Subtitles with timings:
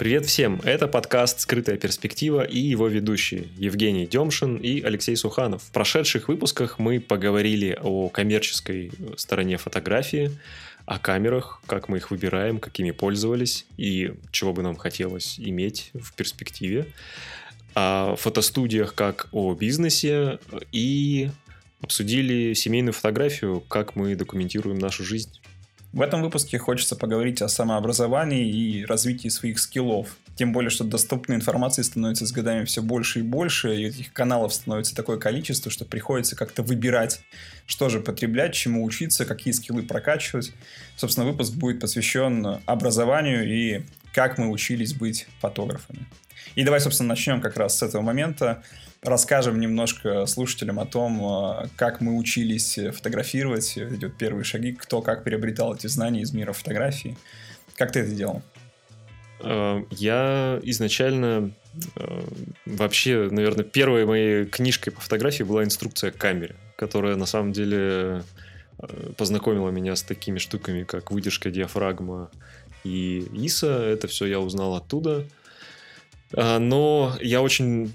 [0.00, 0.62] Привет всем!
[0.64, 5.62] Это подкаст «Скрытая перспектива» и его ведущие Евгений Демшин и Алексей Суханов.
[5.64, 10.30] В прошедших выпусках мы поговорили о коммерческой стороне фотографии,
[10.86, 16.14] о камерах, как мы их выбираем, какими пользовались и чего бы нам хотелось иметь в
[16.14, 16.86] перспективе,
[17.74, 20.38] о фотостудиях как о бизнесе
[20.72, 21.28] и
[21.82, 25.38] обсудили семейную фотографию, как мы документируем нашу жизнь.
[25.92, 30.16] В этом выпуске хочется поговорить о самообразовании и развитии своих скиллов.
[30.36, 34.54] Тем более, что доступной информации становится с годами все больше и больше, и этих каналов
[34.54, 37.20] становится такое количество, что приходится как-то выбирать,
[37.66, 40.52] что же потреблять, чему учиться, какие скиллы прокачивать.
[40.96, 43.82] Собственно, выпуск будет посвящен образованию и
[44.14, 46.06] как мы учились быть фотографами.
[46.54, 48.62] И давай, собственно, начнем как раз с этого момента
[49.02, 55.24] расскажем немножко слушателям о том, э, как мы учились фотографировать, идет первые шаги, кто как
[55.24, 57.16] приобретал эти знания из мира фотографии.
[57.76, 58.42] Как ты это делал?
[59.40, 61.52] Э, я изначально
[61.96, 62.22] э,
[62.66, 68.22] вообще, наверное, первой моей книжкой по фотографии была инструкция к камере, которая на самом деле
[69.18, 72.30] познакомила меня с такими штуками, как выдержка диафрагма
[72.82, 73.82] и ИСа.
[73.82, 75.26] Это все я узнал оттуда.
[76.32, 77.92] Но я очень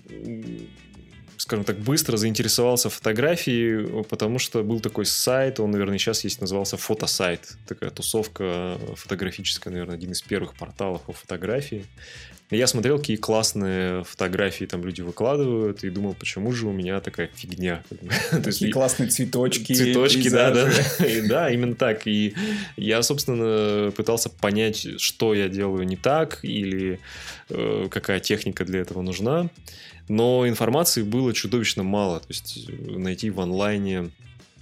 [1.45, 6.75] скажем так, быстро заинтересовался фотографией, потому что был такой сайт, он, наверное, сейчас есть, назывался
[6.75, 7.55] Фотосайт.
[7.67, 11.85] Такая тусовка фотографическая, наверное, один из первых порталов по фотографии.
[12.51, 17.29] Я смотрел, какие классные фотографии там люди выкладывают, и думал, почему же у меня такая
[17.33, 17.83] фигня.
[18.43, 19.73] Такие классные цветочки.
[19.73, 20.69] Цветочки, да, да.
[21.27, 22.05] Да, именно так.
[22.05, 22.35] И
[22.77, 26.99] я, собственно, пытался понять, что я делаю не так, или
[27.49, 29.49] э, какая техника для этого нужна
[30.07, 32.19] но информации было чудовищно мало.
[32.19, 34.11] То есть э, найти в онлайне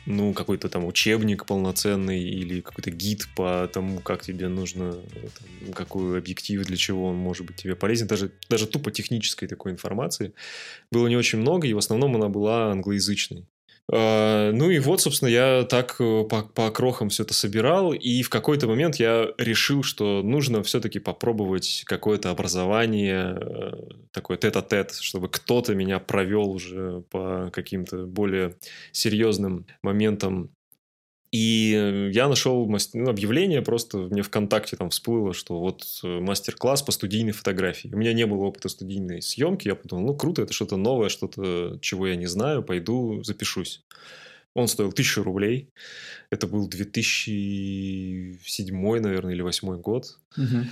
[0.06, 6.18] ну, какой-то там учебник полноценный или какой-то гид по тому, как тебе нужно, там, какой
[6.18, 8.08] объектив, для чего он может быть тебе полезен.
[8.08, 10.34] Даже, даже тупо технической такой информации
[10.92, 13.48] было не очень много, и в основном она была англоязычной.
[13.92, 18.22] А, ну и вот, собственно, я так э, по, по крохам все это собирал, и
[18.22, 23.72] в какой-то момент я решил, что нужно все-таки попробовать какое-то образование, э,
[24.12, 28.56] такое тет-а-тет, чтобы кто-то меня провел уже по каким-то более
[28.94, 30.52] серьезным моментам
[31.34, 36.92] и я нашел ну, объявление, просто мне ВКонтакте там всплыло, что вот э, мастер-класс по
[36.92, 37.90] студийной фотографии.
[37.92, 41.80] У меня не было опыта студийной съемки, я подумал, ну круто, это что-то новое, что-то,
[41.82, 43.84] чего я не знаю, пойду запишусь.
[44.54, 45.70] Он стоил тысячу рублей.
[46.30, 50.20] Это был 2007, наверное, или 2008 год.
[50.38, 50.66] Угу.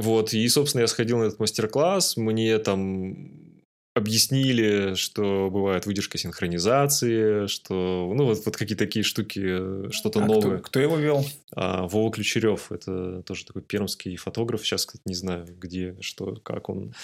[0.00, 0.32] Вот.
[0.32, 2.16] И, собственно, я сходил на этот мастер-класс.
[2.16, 3.49] Мне там
[3.94, 10.26] объяснили, что бывает выдержка синхронизации, что, ну, вот, вот какие-то такие штуки, э, что-то а
[10.26, 10.58] новое.
[10.58, 11.26] Кто, кто его вел?
[11.54, 16.68] А, Вова Ключерев, это тоже такой пермский фотограф, сейчас, кстати, не знаю, где, что, как
[16.68, 16.94] он.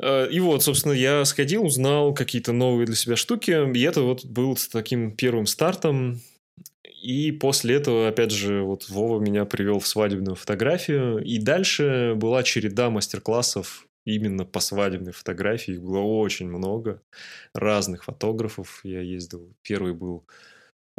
[0.00, 4.24] А, и вот, собственно, я сходил, узнал какие-то новые для себя штуки, и это вот
[4.24, 6.20] был таким первым стартом.
[7.00, 11.18] И после этого, опять же, вот Вова меня привел в свадебную фотографию.
[11.24, 15.74] И дальше была череда мастер-классов именно по свадебной фотографии.
[15.74, 17.02] Их было очень много.
[17.54, 18.80] Разных фотографов.
[18.84, 19.54] Я ездил.
[19.62, 20.24] Первый был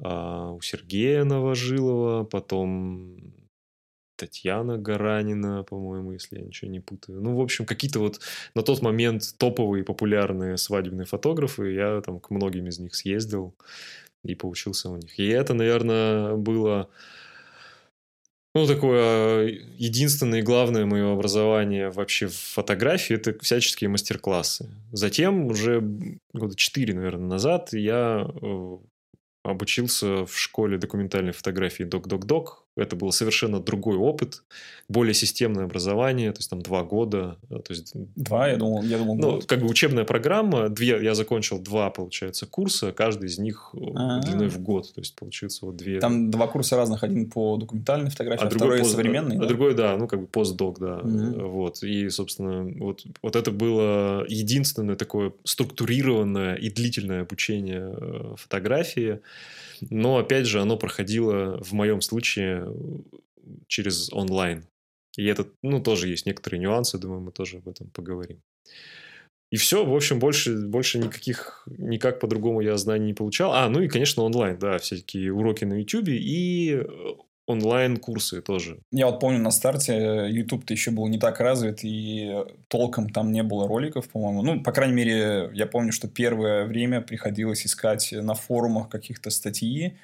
[0.02, 3.34] а, у Сергея Новожилова, потом
[4.16, 7.22] Татьяна Гаранина, по-моему, если я ничего не путаю.
[7.22, 8.20] Ну, в общем, какие-то вот
[8.56, 11.74] на тот момент топовые популярные свадебные фотографы.
[11.74, 13.56] Я там к многим из них съездил
[14.24, 15.20] и поучился у них.
[15.20, 16.90] И это, наверное, было
[18.54, 19.48] ну, такое
[19.78, 24.70] единственное и главное мое образование вообще в фотографии– это всяческие мастер-классы.
[24.92, 25.82] Затем уже
[26.34, 28.78] года четыре, наверное, назад я э,
[29.44, 34.44] обучился в школе документальной фотографии «Док-Док-Док», это был совершенно другой опыт,
[34.90, 37.38] более системное образование, то есть там два года.
[37.50, 39.46] Э, то есть, два, я думал, я думал Ну, год.
[39.46, 44.22] как бы учебная программа, две, я закончил два, получается, курса, каждый из них А-а-а.
[44.22, 46.00] длиной в год, то есть получится вот две.
[46.00, 49.38] Там два курса разных, один по документальной фотографии, а, а другой пост, современный.
[49.38, 49.46] А да?
[49.48, 51.48] другой, да, ну как бы постдок, да, угу.
[51.48, 51.84] вот.
[51.84, 59.20] И, собственно, вот, вот это было единственное такое структурированное и длительное обучение э, фотографии.
[59.90, 62.68] Но, опять же, оно проходило в моем случае
[63.68, 64.66] через онлайн.
[65.18, 68.42] И это, ну, тоже есть некоторые нюансы, думаю, мы тоже об этом поговорим.
[69.52, 73.54] И все, в общем, больше, больше никаких, никак по-другому я знаний не получал.
[73.54, 76.84] А, ну и, конечно, онлайн, да, всякие уроки на YouTube и
[77.46, 78.80] онлайн-курсы тоже.
[78.92, 82.32] Я вот помню, на старте э, YouTube-то еще был не так развит, и
[82.68, 84.42] толком там не было роликов, по-моему.
[84.44, 89.98] Ну, по крайней мере, я помню, что первое время приходилось искать на форумах каких-то статьи,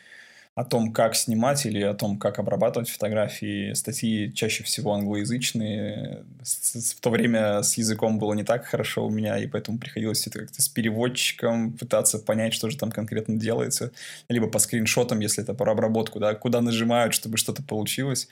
[0.56, 3.74] о том, как снимать или о том, как обрабатывать фотографии.
[3.74, 6.26] Статьи чаще всего англоязычные.
[6.44, 10.40] В то время с языком было не так хорошо у меня, и поэтому приходилось это
[10.40, 13.92] как-то с переводчиком пытаться понять, что же там конкретно делается.
[14.28, 18.28] Либо по скриншотам, если это про обработку, да, куда нажимают, чтобы что-то получилось.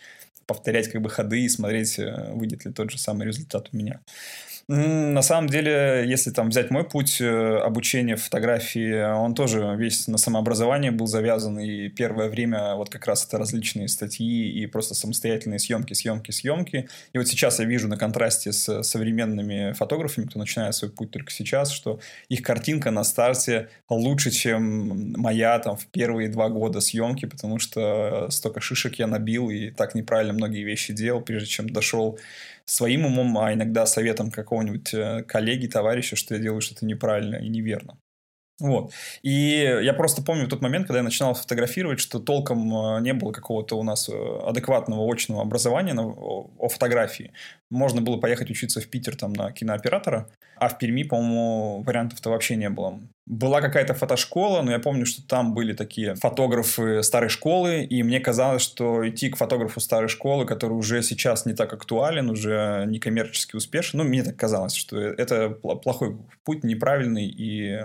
[0.46, 4.02] Повторять как бы ходы и смотреть, э, выйдет ли тот же самый результат у меня.
[4.69, 10.18] На самом деле, если там взять мой путь э, обучения фотографии, он тоже весь на
[10.18, 15.60] самообразование был завязан, и первое время вот как раз это различные статьи и просто самостоятельные
[15.60, 16.90] съемки, съемки, съемки.
[17.14, 21.31] И вот сейчас я вижу на контрасте с современными фотографами, кто начинает свой путь только
[21.31, 27.25] сейчас, что их картинка на старте лучше, чем моя там в первые два года съемки,
[27.25, 32.19] потому что столько шишек я набил и так неправильно многие вещи делал, прежде чем дошел
[32.68, 37.48] своим умом, а иногда советом какого-нибудь э, коллеги, товарища, что я делаю что-то неправильно и
[37.50, 37.98] неверно.
[38.60, 38.92] Вот.
[39.22, 43.31] И я просто помню тот момент, когда я начинал фотографировать, что толком э, не было
[43.31, 47.31] какого-то у нас э, адекватного очного образования на, о фотографии.
[47.69, 52.56] Можно было поехать учиться в Питер там на кинооператора, а в Перми, по-моему, вариантов-то вообще
[52.56, 53.00] не было.
[53.29, 58.21] Была какая-то фотошкола, но я помню, что там были такие фотографы старой школы, и мне
[58.21, 63.00] казалось, что идти к фотографу старой школы, который уже сейчас не так актуален, уже не
[63.00, 66.15] коммерчески успешен, ну, мне так казалось, что это плохой
[66.45, 67.81] путь, неправильный, и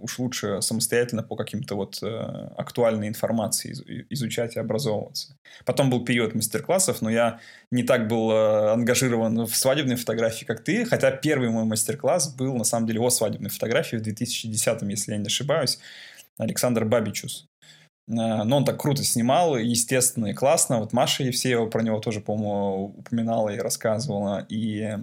[0.00, 2.06] уж лучше самостоятельно по каким-то вот э,
[2.58, 3.74] актуальной информации
[4.10, 5.36] изучать и образовываться.
[5.64, 7.40] Потом был период мастер-классов, но я
[7.70, 12.54] не так был э, ангажирован в свадебной фотографии, как ты, хотя первый мой мастер-класс был,
[12.56, 15.78] на самом деле, о свадебной фотографии в 2010, если я не ошибаюсь,
[16.38, 17.46] Александр Бабичус.
[18.08, 20.80] Э, но он так круто снимал, естественно, и классно.
[20.80, 24.46] Вот Маша Евсеева про него тоже, по-моему, упоминала и рассказывала.
[24.48, 24.96] И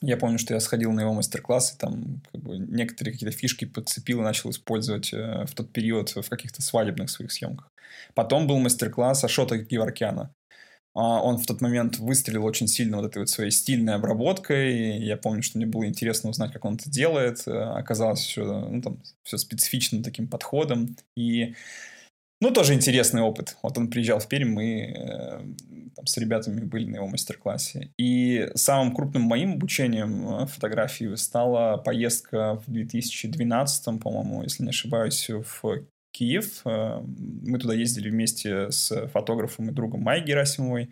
[0.00, 3.64] я помню, что я сходил на его мастер-класс, и там как бы, некоторые какие-то фишки
[3.64, 7.68] подцепил и начал использовать э, в тот период в каких-то свадебных своих съемках.
[8.14, 10.32] Потом был мастер-класс Ашота Геворкяна.
[10.98, 14.98] А, он в тот момент выстрелил очень сильно вот этой вот своей стильной обработкой.
[14.98, 17.46] Я помню, что мне было интересно узнать, как он это делает.
[17.46, 20.96] Э, оказалось все, ну, там, все специфичным таким подходом.
[21.16, 21.54] И
[22.40, 23.56] ну, тоже интересный опыт.
[23.62, 25.40] Вот он приезжал в Пермь, мы э,
[25.94, 27.92] там, с ребятами были на его мастер-классе.
[27.96, 35.30] И самым крупным моим обучением э, фотографии стала поездка в 2012, по-моему, если не ошибаюсь,
[35.30, 36.62] в Киев.
[36.64, 40.90] Э, мы туда ездили вместе с фотографом и другом Майей Герасимовой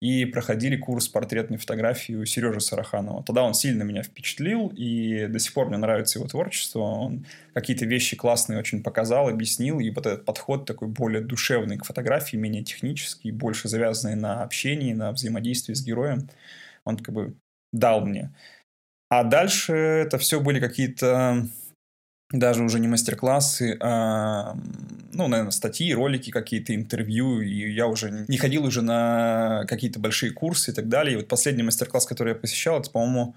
[0.00, 3.24] и проходили курс портретной фотографии у Сережи Сараханова.
[3.24, 6.80] Тогда он сильно меня впечатлил, и до сих пор мне нравится его творчество.
[6.80, 11.84] Он какие-то вещи классные очень показал, объяснил, и вот этот подход такой более душевный к
[11.86, 16.28] фотографии, менее технический, больше завязанный на общении, на взаимодействии с героем,
[16.84, 17.34] он как бы
[17.72, 18.34] дал мне.
[19.08, 21.46] А дальше это все были какие-то
[22.38, 24.56] даже уже не мастер-классы, а,
[25.12, 30.32] ну, наверное, статьи, ролики какие-то, интервью, и я уже не ходил уже на какие-то большие
[30.32, 31.14] курсы и так далее.
[31.14, 33.34] И вот последний мастер-класс, который я посещал, это, по-моему,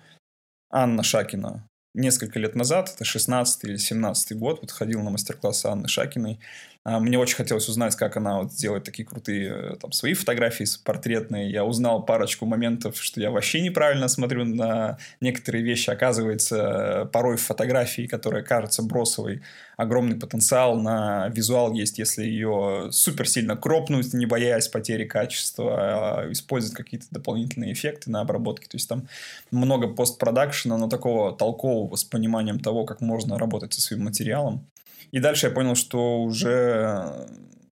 [0.71, 5.87] Анна Шакина несколько лет назад, это 16 или 17 год, вот ходил на мастер-класс Анны
[5.87, 6.39] Шакиной.
[6.85, 10.65] А, мне очень хотелось узнать, как она вот делает такие крутые э, там, свои фотографии
[10.83, 11.51] портретные.
[11.51, 15.89] Я узнал парочку моментов, что я вообще неправильно смотрю на некоторые вещи.
[15.89, 19.41] Оказывается, порой в фотографии, которая кажется бросовой,
[19.75, 26.31] огромный потенциал на визуал есть, если ее супер сильно кропнуть, не боясь потери качества, а
[26.31, 28.67] использовать какие-то дополнительные эффекты на обработке.
[28.67, 29.07] То есть там
[29.51, 34.65] много постпродакшена, но такого толкового с пониманием того, как можно работать со своим материалом.
[35.11, 37.27] И дальше я понял, что уже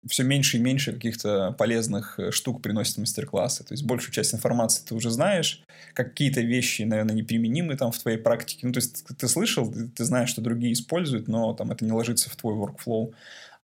[0.08, 3.64] все меньше и меньше каких-то полезных э, штук приносят мастер-классы.
[3.64, 8.18] То есть большую часть информации ты уже знаешь, какие-то вещи, наверное, неприменимы там в твоей
[8.18, 8.66] практике.
[8.66, 12.30] Ну, то есть ты слышал, ты знаешь, что другие используют, но там это не ложится
[12.30, 13.14] в твой workflow.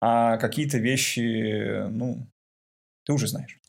[0.01, 2.27] А какие-то вещи, ну,
[3.05, 3.59] ты уже знаешь.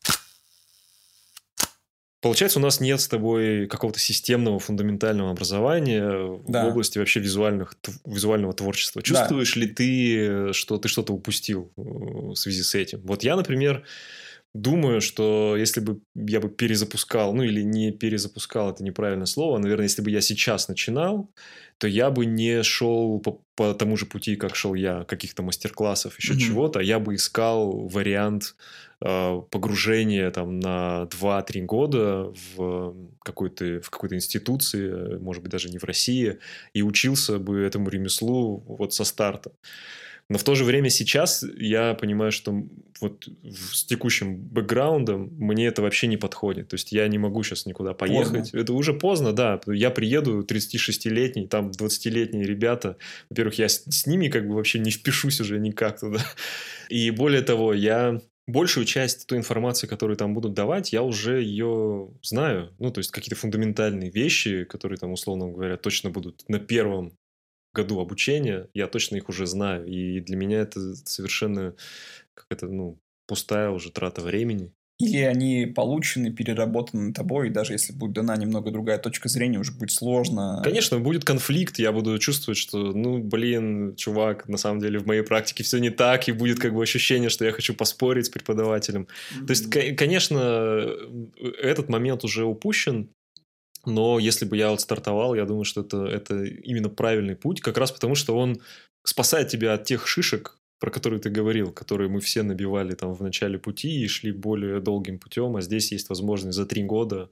[2.24, 6.64] Получается, у нас нет с тобой какого-то системного фундаментального образования да.
[6.64, 7.74] в области вообще визуальных,
[8.06, 9.02] визуального творчества.
[9.02, 9.60] Чувствуешь да.
[9.60, 13.02] ли ты, что ты что-то упустил э, в связи с этим?
[13.04, 13.84] Вот я, например,
[14.54, 19.84] думаю, что если бы я бы перезапускал, ну или не перезапускал, это неправильное слово, наверное,
[19.84, 21.28] если бы я сейчас начинал,
[21.78, 26.16] то я бы не шел по, по тому же пути, как шел я, каких-то мастер-классов,
[26.18, 26.38] еще mm-hmm.
[26.38, 28.54] чего-то, я бы искал вариант
[29.00, 32.94] э, погружения там на 2-3 года в
[33.24, 36.38] какой-то, в какой-то институции, может быть, даже не в России,
[36.72, 39.50] и учился бы этому ремеслу вот со старта.
[40.30, 42.64] Но в то же время сейчас я понимаю, что
[43.00, 46.68] вот с текущим бэкграундом мне это вообще не подходит.
[46.68, 48.50] То есть я не могу сейчас никуда поехать.
[48.52, 48.58] Поздно.
[48.58, 49.60] Это уже поздно, да.
[49.66, 52.96] Я приеду 36-летний, там 20-летние ребята.
[53.28, 56.24] Во-первых, я с, с ними как бы вообще не впишусь уже никак туда.
[56.88, 62.10] И более того, я большую часть той информации, которую там будут давать, я уже ее
[62.22, 62.74] знаю.
[62.78, 67.12] Ну, то есть какие-то фундаментальные вещи, которые там, условно говоря, точно будут на первом
[67.74, 69.86] году обучения, я точно их уже знаю.
[69.86, 71.74] И для меня это совершенно
[72.34, 74.72] как это, ну, пустая уже трата времени.
[75.00, 79.72] Или они получены, переработаны тобой, и даже если будет дана немного другая точка зрения, уже
[79.72, 80.60] будет сложно.
[80.62, 85.22] Конечно, будет конфликт, я буду чувствовать, что, ну, блин, чувак, на самом деле в моей
[85.22, 89.08] практике все не так, и будет как бы ощущение, что я хочу поспорить с преподавателем.
[89.08, 89.46] Mm-hmm.
[89.46, 90.88] То есть, конечно,
[91.60, 93.10] этот момент уже упущен,
[93.86, 97.78] но если бы я вот стартовал, я думаю, что это, это именно правильный путь, как
[97.78, 98.60] раз потому, что он
[99.02, 103.22] спасает тебя от тех шишек, про которые ты говорил, которые мы все набивали там в
[103.22, 107.30] начале пути и шли более долгим путем, а здесь есть возможность за три года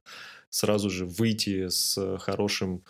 [0.48, 2.82] сразу же выйти с хорошим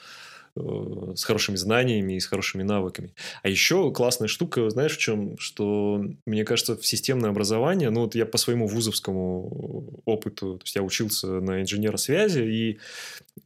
[0.57, 3.15] э, с хорошими знаниями и с хорошими навыками.
[3.43, 5.39] А еще классная штука, знаешь, в чем?
[5.39, 10.77] Что, мне кажется, в системное образование, ну вот я по своему вузовскому опыту, то есть
[10.77, 12.79] я учился на инженера связи, и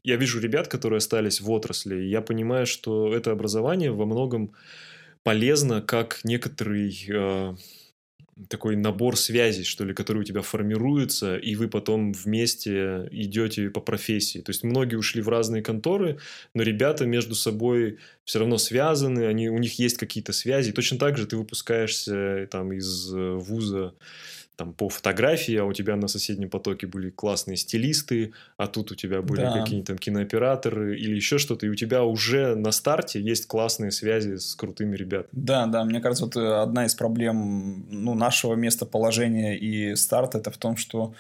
[0.07, 4.55] я вижу ребят, которые остались в отрасли, и я понимаю, что это образование во многом
[5.25, 7.57] полезно как некоторый э,
[8.49, 13.81] такой набор связей, что ли, который у тебя формируется, и вы потом вместе идете по
[13.81, 14.39] профессии.
[14.39, 16.21] То есть многие ушли в разные конторы,
[16.55, 20.71] но ребята между собой все равно связаны, они, у них есть какие-то связи.
[20.71, 23.95] точно так же ты выпускаешься там из э, вуза
[24.57, 28.95] там по фотографии, а у тебя на соседнем потоке были классные стилисты, а тут у
[28.95, 29.53] тебя были да.
[29.53, 34.37] какие-нибудь там кинооператоры или еще что-то, и у тебя уже на старте есть классные связи
[34.37, 35.29] с крутыми ребятами.
[35.33, 40.51] Да, да, мне кажется, вот э, одна из проблем ну, нашего местоположения и старта это
[40.51, 41.15] в том, что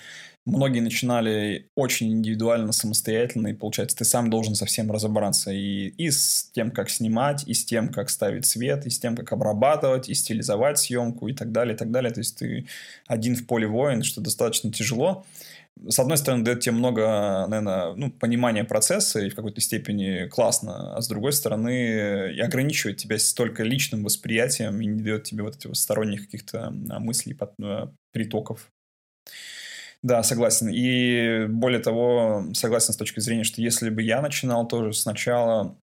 [0.46, 6.50] многие начинали очень индивидуально, самостоятельно, и получается, ты сам должен совсем разобраться и, и с
[6.52, 10.14] тем, как снимать, и с тем, как ставить свет, и с тем, как обрабатывать, и
[10.14, 12.12] стилизовать съемку, и так далее, и так далее.
[12.12, 12.66] То есть ты
[13.06, 15.26] один в поле воин, что достаточно тяжело.
[15.88, 20.96] С одной стороны, дает тебе много, наверное, ну, понимания процесса и в какой-то степени классно,
[20.96, 25.56] а с другой стороны, и ограничивает тебя столько личным восприятием и не дает тебе вот
[25.56, 28.70] этих сторонних каких-то а, мыслей, а, притоков.
[30.02, 30.68] Да, согласен.
[30.70, 35.76] И более того, согласен с точки зрения, что если бы я начинал тоже сначала,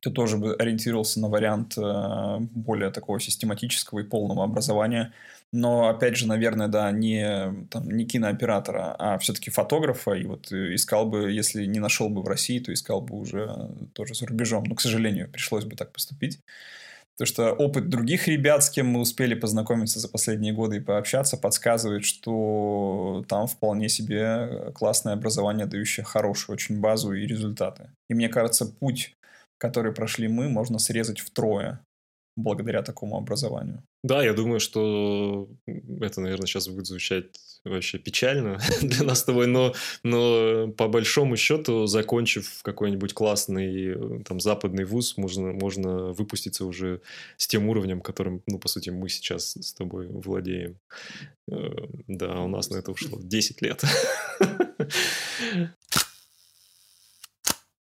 [0.00, 5.14] то тоже бы ориентировался на вариант э, более такого систематического и полного образования.
[5.52, 10.12] Но, опять же, наверное, да, не, там, не кинооператора, а все-таки фотографа.
[10.14, 14.14] И вот искал бы, если не нашел бы в России, то искал бы уже тоже
[14.14, 14.64] за рубежом.
[14.64, 16.40] Но, к сожалению, пришлось бы так поступить.
[17.18, 21.38] Потому что опыт других ребят, с кем мы успели познакомиться за последние годы и пообщаться,
[21.38, 27.90] подсказывает, что там вполне себе классное образование, дающее хорошую очень базу и результаты.
[28.10, 29.14] И мне кажется, путь,
[29.56, 31.80] который прошли мы, можно срезать втрое
[32.36, 33.82] благодаря такому образованию.
[34.04, 39.46] Да, я думаю, что это, наверное, сейчас будет звучать вообще печально для нас с тобой,
[39.46, 47.00] но, но по большому счету, закончив какой-нибудь классный там западный вуз, можно, можно выпуститься уже
[47.36, 50.78] с тем уровнем, которым, ну, по сути, мы сейчас с тобой владеем.
[51.50, 51.70] Э,
[52.08, 53.82] да, у нас на это ушло 10 лет.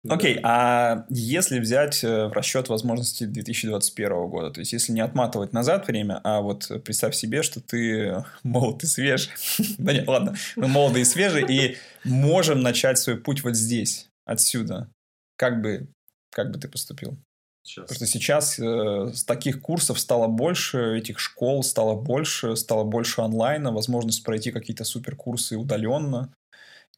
[0.10, 5.00] Окей, okay, а если взять э, в расчет возможности 2021 года, то есть если не
[5.00, 9.30] отматывать назад время, а вот представь себе, что ты молод и свеж,
[9.78, 14.90] да нет, ладно, мы молоды и свежи, и можем начать свой путь вот здесь, отсюда,
[15.38, 15.88] как бы,
[16.32, 17.18] как бы ты поступил?
[17.66, 17.84] Сейчас.
[17.84, 23.22] Потому что сейчас э, с таких курсов стало больше, этих школ стало больше, стало больше
[23.22, 26.34] онлайна, возможность пройти какие-то суперкурсы удаленно.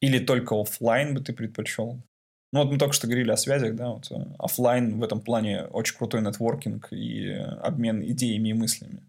[0.00, 2.02] Или только офлайн бы ты предпочел?
[2.56, 5.64] Ну, вот мы только что говорили о связях, да, вот э, офлайн в этом плане
[5.64, 7.28] очень крутой нетворкинг и
[7.60, 9.02] обмен идеями и мыслями.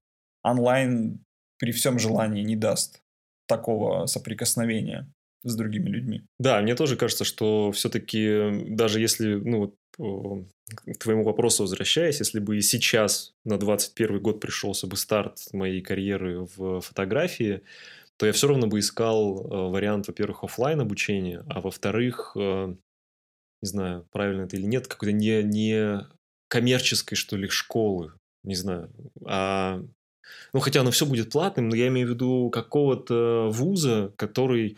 [0.43, 1.23] Онлайн
[1.57, 2.99] при всем желании не даст
[3.47, 5.07] такого соприкосновения
[5.43, 6.23] с другими людьми.
[6.39, 12.57] Да, мне тоже кажется, что все-таки даже если, ну, к твоему вопросу возвращаясь, если бы
[12.57, 17.61] и сейчас на 21 год пришелся бы старт моей карьеры в фотографии,
[18.17, 22.75] то я все равно бы искал э, вариант, во-первых, офлайн обучения, а во-вторых, э,
[23.61, 26.07] не знаю, правильно это или нет, какой-то не, не
[26.47, 28.89] коммерческой, что ли, школы, не знаю,
[29.25, 29.81] а
[30.53, 34.77] ну, хотя оно все будет платным, но я имею в виду какого-то вуза, который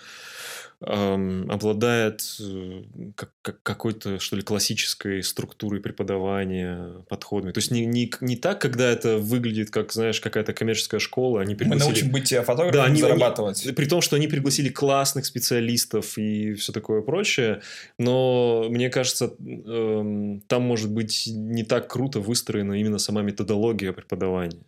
[0.81, 2.83] эм, обладает э,
[3.15, 7.51] как, как, какой-то, что ли, классической структурой преподавания, подходами.
[7.51, 11.41] То есть не, не, не так, когда это выглядит как, знаешь, какая-то коммерческая школа.
[11.41, 11.83] Они пригласили...
[11.83, 13.65] Мы научим быть фотографом, да, они, зарабатывать.
[13.65, 17.61] Они, при том, что они пригласили классных специалистов и все такое прочее,
[17.97, 24.61] но мне кажется, эм, там может быть не так круто выстроена именно сама методология преподавания.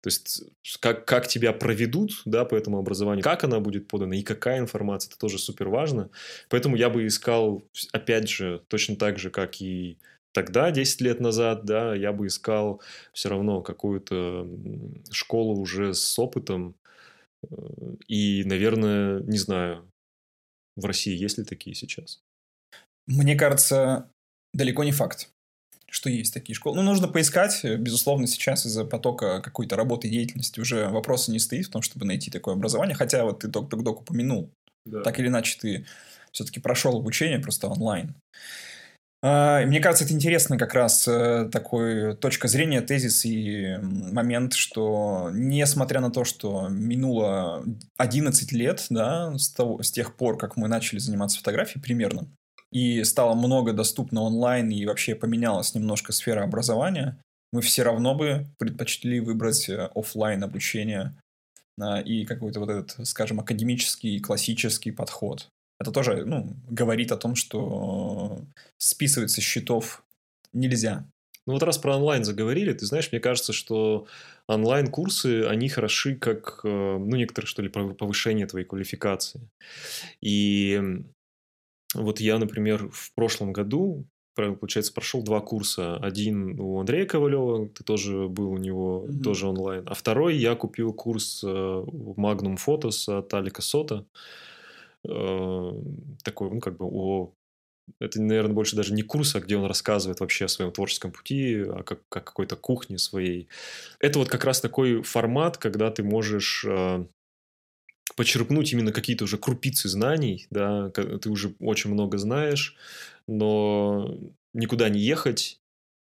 [0.00, 0.44] То есть,
[0.80, 5.08] как, как тебя проведут да, по этому образованию, как она будет подана и какая информация,
[5.08, 6.10] это тоже супер важно.
[6.48, 9.98] Поэтому я бы искал, опять же, точно так же, как и
[10.32, 12.82] тогда, 10 лет назад, да, я бы искал
[13.12, 14.46] все равно какую-то
[15.10, 16.76] школу уже с опытом.
[17.50, 17.56] Э,
[18.06, 19.90] и, наверное, не знаю,
[20.76, 22.20] в России есть ли такие сейчас?
[23.06, 24.10] Мне кажется,
[24.52, 25.30] далеко не факт
[25.90, 26.76] что есть такие школы.
[26.76, 27.64] Ну, нужно поискать.
[27.64, 32.06] Безусловно, сейчас из-за потока какой-то работы и деятельности уже вопроса не стоит в том, чтобы
[32.06, 32.96] найти такое образование.
[32.96, 34.50] Хотя вот ты док-док упомянул.
[34.84, 35.02] Да.
[35.02, 35.86] Так или иначе, ты
[36.32, 38.14] все-таки прошел обучение просто онлайн.
[39.22, 45.30] А, мне кажется, это интересно как раз э, такой точка зрения, тезис и момент, что
[45.32, 47.64] несмотря на то, что минуло
[47.96, 52.28] 11 лет, да, с, того, с тех пор, как мы начали заниматься фотографией примерно,
[52.76, 57.18] и стало много доступно онлайн, и вообще поменялась немножко сфера образования,
[57.50, 61.14] мы все равно бы предпочли выбрать э, офлайн обучение
[61.80, 65.48] а, и какой-то вот этот, скажем, академический, классический подход.
[65.80, 68.42] Это тоже ну, говорит о том, что
[68.76, 70.04] списывать со счетов
[70.52, 71.06] нельзя.
[71.46, 74.06] Ну вот раз про онлайн заговорили, ты знаешь, мне кажется, что
[74.48, 79.48] онлайн-курсы, они хороши как, э, ну, некоторые, что ли, повышение твоей квалификации.
[80.20, 81.04] И
[81.94, 85.96] вот я, например, в прошлом году, получается, прошел два курса.
[85.96, 89.22] Один у Андрея Ковалева, ты тоже был у него, mm-hmm.
[89.22, 89.84] тоже онлайн.
[89.86, 94.06] А второй я купил курс э, Magnum Photos от Алика Сота.
[95.08, 95.72] Э,
[96.22, 97.32] такой, ну, как бы о
[98.00, 101.60] это, наверное, больше даже не курс, а где он рассказывает вообще о своем творческом пути,
[101.60, 103.48] о как, как какой-то кухне своей.
[104.00, 107.06] Это вот как раз такой формат, когда ты можешь э,
[108.16, 112.76] почерпнуть именно какие-то уже крупицы знаний, да, ты уже очень много знаешь,
[113.26, 114.18] но
[114.52, 115.60] никуда не ехать,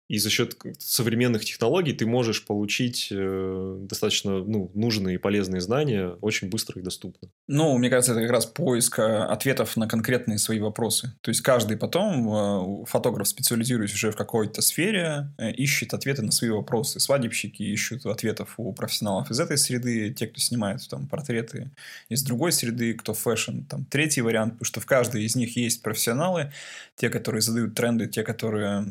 [0.09, 6.11] и за счет современных технологий ты можешь получить э, достаточно ну, нужные и полезные знания
[6.21, 7.29] очень быстро и доступно.
[7.49, 11.13] Ну, мне кажется, это как раз поиск э, ответов на конкретные свои вопросы.
[11.23, 16.51] То есть каждый потом, э, фотограф, специализируясь уже в какой-то сфере, ищет ответы на свои
[16.51, 17.01] вопросы.
[17.01, 21.73] Свадебщики ищут ответов у профессионалов из этой среды, те, кто снимает там портреты
[22.09, 23.63] из другой среды, кто fashion.
[23.63, 26.53] Там третий вариант, потому что в каждой из них есть профессионалы,
[26.95, 28.87] те, которые задают тренды, те, которые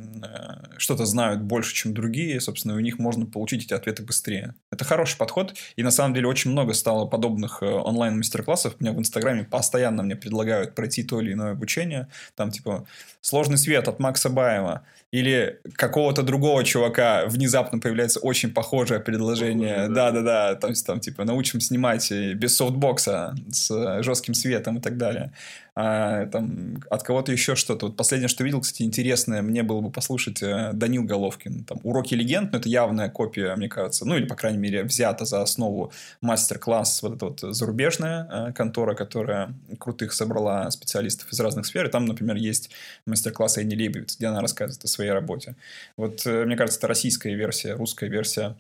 [0.78, 4.56] что-то знают больше, чем другие, собственно, у них можно получить эти ответы быстрее.
[4.72, 8.76] Это хороший подход, и на самом деле очень много стало подобных э, онлайн-мастер-классов.
[8.80, 12.08] Мне в Инстаграме постоянно мне предлагают пройти то или иное обучение.
[12.36, 12.88] Там типа
[13.22, 19.88] «Сложный свет» от Макса Баева или какого-то другого чувака внезапно появляется очень похожее предложение.
[19.88, 25.32] Да-да-да, там, там типа научим снимать без софтбокса с жестким светом и так далее
[25.78, 27.88] а, там, от кого-то еще что-то.
[27.88, 31.66] Вот последнее, что видел, кстати, интересное, мне было бы послушать э, Данил Головкин.
[31.66, 35.26] Там, «Уроки легенд», но это явная копия, мне кажется, ну или, по крайней мере, взята
[35.26, 41.66] за основу мастер-класс вот эта вот зарубежная э, контора, которая крутых собрала специалистов из разных
[41.66, 41.88] сфер.
[41.88, 42.70] И там, например, есть
[43.06, 45.56] мастер-класс Энни Лейбовиц, где она рассказывает о своей работе.
[45.98, 48.56] Вот, э, мне кажется, это российская версия, русская версия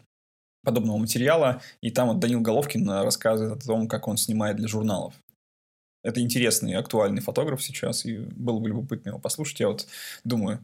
[0.65, 1.61] подобного материала.
[1.79, 5.13] И там вот Данил Головкин рассказывает о том, как он снимает для журналов.
[6.05, 9.59] Это интересный актуальный фотограф сейчас, и было бы любопытно его послушать.
[9.59, 9.87] Я вот
[10.23, 10.63] думаю,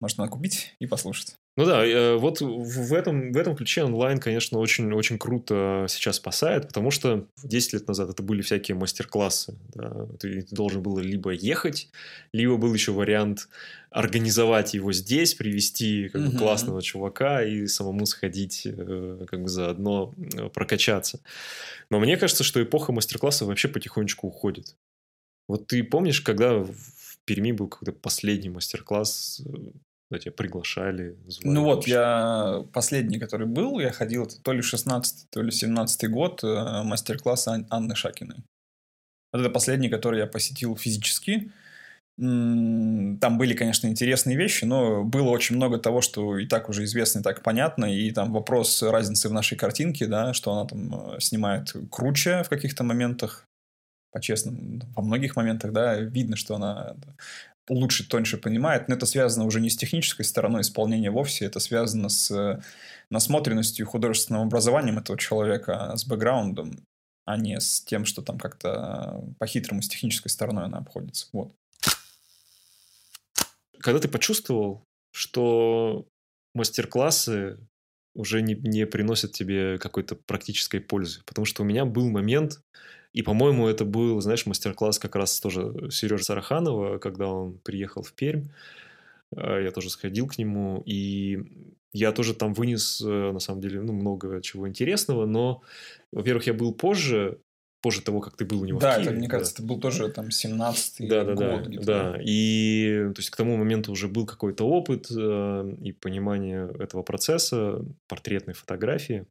[0.00, 1.36] может, надо купить и послушать.
[1.54, 6.16] Ну да, э, вот в этом, в этом ключе онлайн, конечно, очень, очень круто сейчас
[6.16, 9.58] спасает, потому что 10 лет назад это были всякие мастер-классы.
[9.74, 10.06] Да?
[10.18, 11.90] Ты должен был либо ехать,
[12.32, 13.48] либо был еще вариант
[13.90, 20.14] организовать его здесь, привести как бы, классного чувака и самому сходить э, как бы заодно
[20.16, 21.20] э, прокачаться.
[21.90, 24.74] Но мне кажется, что эпоха мастер-классов вообще потихонечку уходит.
[25.48, 26.72] Вот ты помнишь, когда в
[27.26, 29.42] Перми был какой-то последний мастер-класс
[30.12, 31.16] когда тебя приглашали?
[31.26, 36.10] Звали ну вот, я последний, который был, я ходил то ли 16 то ли 17
[36.10, 38.44] год, э, мастер-класс Ан- Анны Шакиной.
[39.32, 41.50] Вот это последний, который я посетил физически.
[42.18, 47.20] Там были, конечно, интересные вещи, но было очень много того, что и так уже известно,
[47.20, 47.86] и так понятно.
[47.86, 52.50] И там вопрос разницы в нашей картинке, да, что она там э, снимает круче в
[52.50, 53.46] каких-то моментах,
[54.12, 56.96] по-честному, во многих моментах, да, видно, что она
[57.68, 62.08] лучше, тоньше понимает, но это связано уже не с технической стороной исполнения вовсе, это связано
[62.08, 62.62] с
[63.10, 66.86] насмотренностью, художественным образованием этого человека, с бэкграундом.
[67.24, 71.28] а не с тем, что там как-то по-хитрому с технической стороной она обходится.
[71.32, 71.54] Вот.
[73.78, 76.06] Когда ты почувствовал, что
[76.54, 77.58] мастер-классы
[78.14, 81.22] уже не, не приносят тебе какой-то практической пользы.
[81.24, 82.60] Потому что у меня был момент,
[83.12, 88.12] и, по-моему, это был, знаешь, мастер-класс как раз тоже Сережа Сараханова, когда он приехал в
[88.14, 88.44] Пермь.
[89.36, 91.42] А, я тоже сходил к нему, и
[91.92, 95.62] я тоже там вынес, э, на самом деле, ну, много чего интересного, но,
[96.10, 97.38] во-первых, я был позже,
[97.82, 99.10] позже того, как ты был у него да, в Киеве.
[99.10, 101.70] Да, мне кажется, это был тоже там 17-й да, да, год.
[101.70, 106.72] Да, да, и то есть к тому моменту уже был какой-то опыт э, и понимание
[106.78, 109.26] этого процесса, портретной фотографии.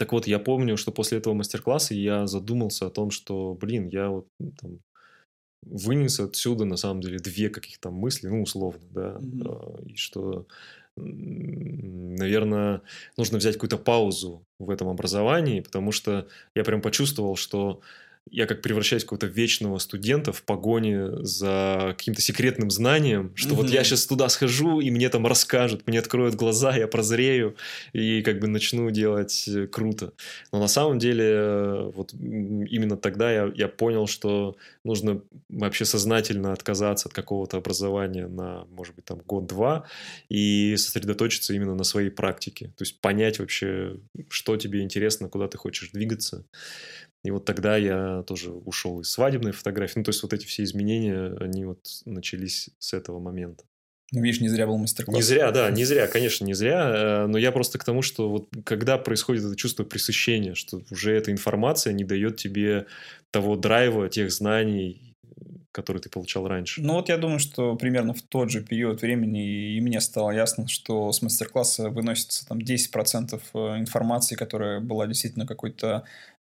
[0.00, 4.08] Так вот, я помню, что после этого мастер-класса я задумался о том, что, блин, я
[4.08, 4.78] вот там,
[5.60, 9.92] вынес отсюда, на самом деле, две каких-то мысли, ну, условно, да, mm-hmm.
[9.92, 10.46] и что
[10.96, 12.80] наверное,
[13.18, 17.82] нужно взять какую-то паузу в этом образовании, потому что я прям почувствовал, что
[18.30, 23.56] я как превращаюсь в какого-то вечного студента в погоне за каким-то секретным знанием, что mm-hmm.
[23.56, 27.56] вот я сейчас туда схожу, и мне там расскажут, мне откроют глаза, я прозрею,
[27.92, 30.12] и как бы начну делать э, круто.
[30.52, 36.52] Но на самом деле, э, вот именно тогда я, я понял, что нужно вообще сознательно
[36.52, 39.86] отказаться от какого-то образования на, может быть, там год-два
[40.28, 42.66] и сосредоточиться именно на своей практике.
[42.76, 43.96] То есть понять вообще,
[44.28, 46.44] что тебе интересно, куда ты хочешь двигаться.
[47.22, 49.98] И вот тогда я тоже ушел из свадебной фотографии.
[49.98, 53.64] Ну, то есть вот эти все изменения, они вот начались с этого момента.
[54.12, 55.14] Ну, видишь, не зря был мастер-класс.
[55.14, 57.24] Не зря, да, не зря, конечно, не зря.
[57.24, 61.12] Э, но я просто к тому, что вот когда происходит это чувство пресыщения, что уже
[61.12, 62.86] эта информация не дает тебе
[63.30, 65.14] того драйва, тех знаний,
[65.72, 66.82] которые ты получал раньше.
[66.82, 70.66] Ну вот я думаю, что примерно в тот же период времени и мне стало ясно,
[70.66, 76.04] что с мастер-класса выносится там 10% э, информации, которая была действительно какой-то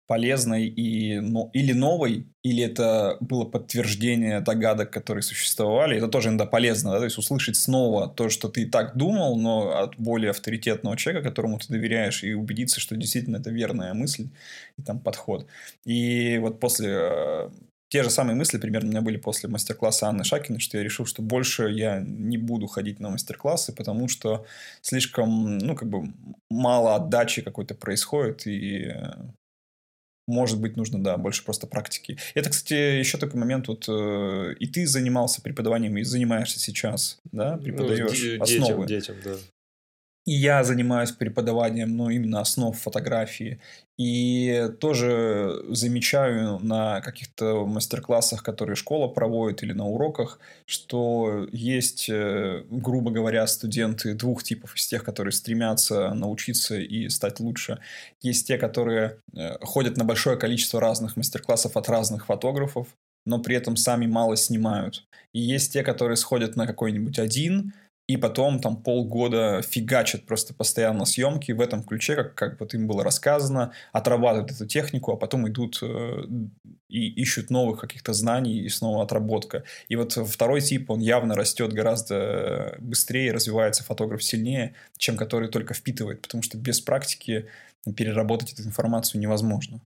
[0.09, 5.97] полезной и, ну, или новой, или это было подтверждение догадок, которые существовали.
[5.97, 6.97] Это тоже иногда полезно, да?
[6.97, 11.29] то есть услышать снова то, что ты и так думал, но от более авторитетного человека,
[11.29, 14.29] которому ты доверяешь, и убедиться, что действительно это верная мысль
[14.79, 15.45] и там подход.
[15.85, 17.49] И вот после э,
[17.89, 21.05] те же самые мысли примерно у меня были после мастер-класса Анны Шакиной, что я решил,
[21.05, 24.43] что больше я не буду ходить на мастер-классы, потому что
[24.81, 26.11] слишком, ну, как бы
[26.49, 29.13] мало отдачи какой-то происходит, и э,
[30.29, 32.17] может быть, нужно, да, больше просто практики.
[32.35, 37.57] Это, кстати, еще такой момент, вот э, и ты занимался преподаванием, и занимаешься сейчас, да,
[37.57, 38.87] преподаешь ну, основы.
[38.87, 39.35] Детям, да.
[40.29, 43.59] И я занимаюсь преподаванием, ну, именно основ фотографии.
[43.97, 52.63] И тоже замечаю на каких-то мастер-классах, которые школа проводит или на уроках, что есть, э,
[52.69, 54.75] грубо говоря, студенты двух типов.
[54.75, 57.79] Из тех, которые стремятся научиться и стать лучше.
[58.21, 62.87] Есть те, которые э, ходят на большое количество разных мастер-классов от разных фотографов,
[63.25, 65.07] но при этом сами мало снимают.
[65.33, 67.73] И есть те, которые сходят на какой-нибудь один,
[68.09, 72.87] и потом там полгода фигачат просто постоянно съемки в этом ключе, как, как вот им
[72.87, 76.23] было рассказано, отрабатывают эту технику, а потом идут э,
[76.89, 79.63] и ищут новых каких-то знаний и снова отработка.
[79.89, 85.75] И вот второй тип, он явно растет гораздо быстрее, развивается фотограф сильнее, чем который только
[85.75, 87.47] впитывает, потому что без практики
[87.95, 89.81] переработать эту информацию невозможно.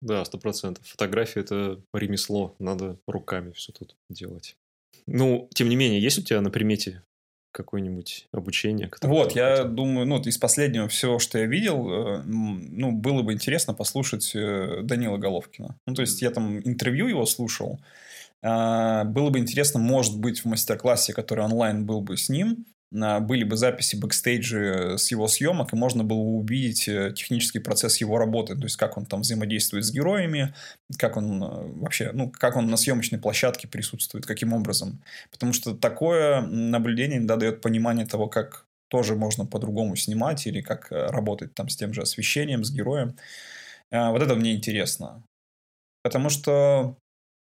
[0.00, 0.86] Да, сто процентов.
[0.86, 4.56] Фотография– это ремесло, надо руками все тут делать.
[5.06, 7.02] Ну, тем не менее, есть у тебя на примете
[7.54, 8.90] какое-нибудь обучение?
[9.02, 9.68] Вот, я хотел?
[9.68, 14.80] думаю, ну, из последнего всего, что я видел, э, ну, было бы интересно послушать э,
[14.82, 15.76] Данила Головкина.
[15.86, 17.78] Ну, то есть, я там интервью его слушал,
[18.42, 23.42] а, было бы интересно, может быть, в мастер-классе, который онлайн был бы с ним, были
[23.42, 28.54] бы записи бэкстейджа с его съемок, и можно было увидеть э, технический процесс его работы,
[28.54, 30.54] то есть как он там взаимодействует с героями,
[30.96, 31.46] как он э,
[31.80, 35.02] вообще, ну, как он на съемочной площадке присутствует, каким образом.
[35.32, 40.92] Потому что такое наблюдение иногда дает понимание того, как тоже можно по-другому снимать или как
[40.92, 43.16] э, работать там с тем же освещением, с героем.
[43.90, 45.22] Вот это мне интересно.
[46.02, 46.96] Потому что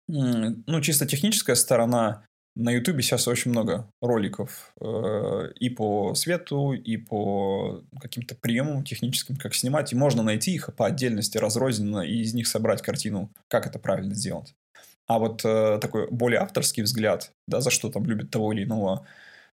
[0.08, 2.24] ну, чисто техническая сторона
[2.56, 9.36] на Ютубе сейчас очень много роликов э, и по свету, и по каким-то приемам техническим,
[9.36, 9.92] как снимать.
[9.92, 14.14] И можно найти их по отдельности, разрозненно, и из них собрать картину, как это правильно
[14.14, 14.54] сделать.
[15.06, 19.06] А вот э, такой более авторский взгляд, да, за что там любят того или иного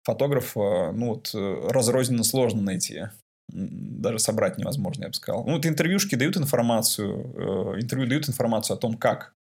[0.03, 3.05] фотографа, ну вот э, разрозненно сложно найти.
[3.51, 5.45] Даже собрать невозможно, я бы сказал.
[5.47, 9.33] Ну, вот интервьюшки дают информацию, э, интервью дают информацию о том, как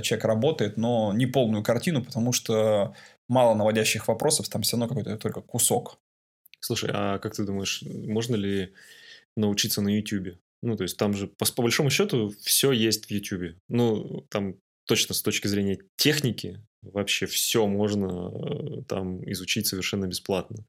[0.00, 2.94] человек работает, но не полную картину, потому что
[3.28, 5.98] мало наводящих вопросов, там все равно какой-то только кусок.
[6.60, 8.72] Слушай, а как ты думаешь, можно ли
[9.36, 10.38] научиться на YouTube?
[10.62, 13.56] Ну, то есть там же, по, по большому счету, все есть в YouTube.
[13.68, 14.54] Ну, там
[14.86, 20.64] точно с точки зрения техники вообще все можно э, там изучить совершенно бесплатно.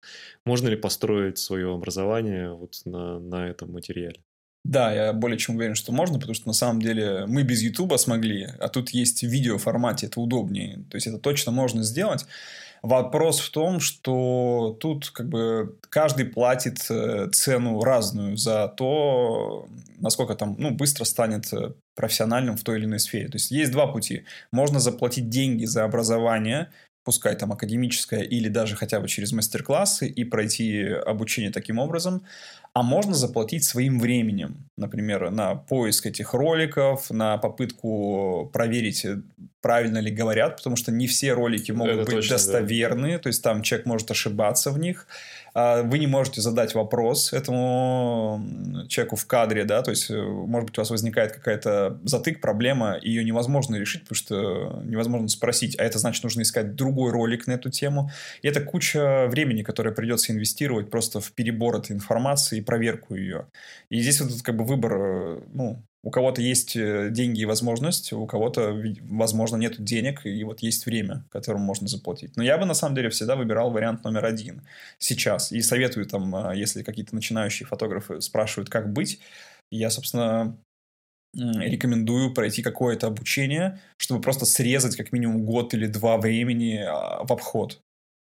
[0.45, 4.23] Можно ли построить свое образование вот на, на этом материале?
[4.63, 7.97] Да, я более чем уверен, что можно, потому что на самом деле мы без Ютуба
[7.97, 10.85] смогли, а тут есть видео формате, это удобнее.
[10.89, 12.25] То есть это точно можно сделать.
[12.81, 19.67] Вопрос в том, что тут как бы каждый платит э, цену разную за то,
[19.99, 23.29] насколько там ну, быстро станет э, профессиональным в той или иной сфере.
[23.29, 24.25] То есть есть два пути.
[24.51, 26.71] Можно заплатить деньги за образование,
[27.03, 32.23] пускай там академическое или даже хотя бы через мастер-классы и пройти обучение таким образом
[32.73, 39.21] а можно заплатить своим временем, например, на поиск этих роликов, на попытку проверить, э,
[39.61, 43.19] правильно ли говорят, потому что не все ролики могут Это быть точно, достоверны, да.
[43.19, 45.07] то есть там человек может ошибаться в них.
[45.55, 48.43] А, вы не можете задать вопрос этому
[48.89, 52.95] человеку в кадре, да, то есть, э, может быть, у вас возникает какая-то затык, проблема,
[52.95, 57.45] и ее невозможно решить, потому что невозможно спросить, а это значит, нужно искать другой ролик
[57.45, 58.09] на эту тему.
[58.41, 63.47] И это куча времени, которое придется инвестировать просто в перебор этой информации и проверку ее.
[63.89, 68.11] И здесь вот как бы выбор, э, ну, у кого-то есть э, деньги и возможность,
[68.11, 72.35] у кого-то, возможно, нет денег, и вот есть время, которым можно заплатить.
[72.35, 74.67] Но я бы, на самом деле, всегда выбирал вариант номер один
[74.99, 75.53] сейчас.
[75.53, 79.21] И советую там, а, если какие-то начинающие фотографы спрашивают, как быть,
[79.71, 80.57] я, собственно,
[81.33, 87.31] рекомендую пройти какое-то обучение, чтобы просто срезать как минимум год или два времени а, в
[87.31, 87.79] обход.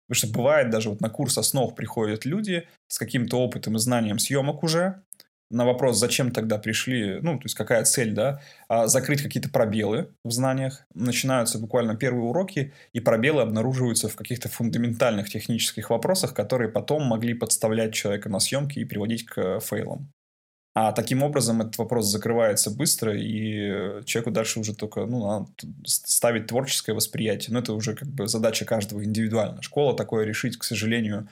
[0.06, 4.20] Потому что бывает даже вот на курс основ приходят люди с каким-то опытом и знанием
[4.20, 5.02] съемок уже,
[5.50, 10.10] на вопрос, зачем тогда пришли, ну, то есть какая цель, да, а, закрыть какие-то пробелы
[10.24, 10.86] в знаниях.
[10.94, 17.34] Начинаются буквально первые уроки, и пробелы обнаруживаются в каких-то фундаментальных технических вопросах, которые потом могли
[17.34, 20.10] подставлять человека на съемке и приводить к фейлам.
[20.76, 25.46] А таким образом этот вопрос закрывается быстро, и человеку дальше уже только ну, надо
[25.86, 27.54] ставить творческое восприятие.
[27.54, 29.62] Но это уже как бы задача каждого индивидуально.
[29.62, 31.28] Школа такое решить, к сожалению,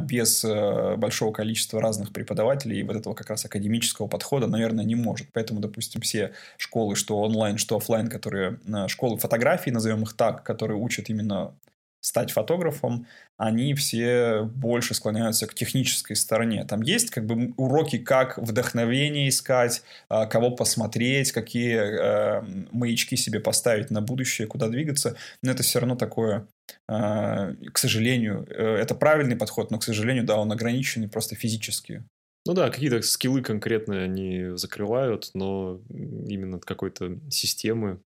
[0.00, 4.94] без э, большого количества разных преподавателей и вот этого как раз академического подхода, наверное, не
[4.94, 5.28] может.
[5.32, 10.44] Поэтому, допустим, все школы, что онлайн, что офлайн, которые э, школы фотографии, назовем их так,
[10.44, 11.54] которые учат именно
[12.04, 13.06] стать фотографом,
[13.38, 16.64] они все больше склоняются к технической стороне.
[16.64, 23.40] Там есть как бы уроки, как вдохновение искать, а, кого посмотреть, какие э, маячки себе
[23.40, 25.16] поставить на будущее, куда двигаться.
[25.42, 26.46] Но это все равно такое,
[26.90, 32.04] э, к сожалению, э, это правильный подход, но, к сожалению, да, он ограниченный просто физически.
[32.46, 38.00] Ну да, какие-то скиллы конкретные они закрывают, но именно какой-то системы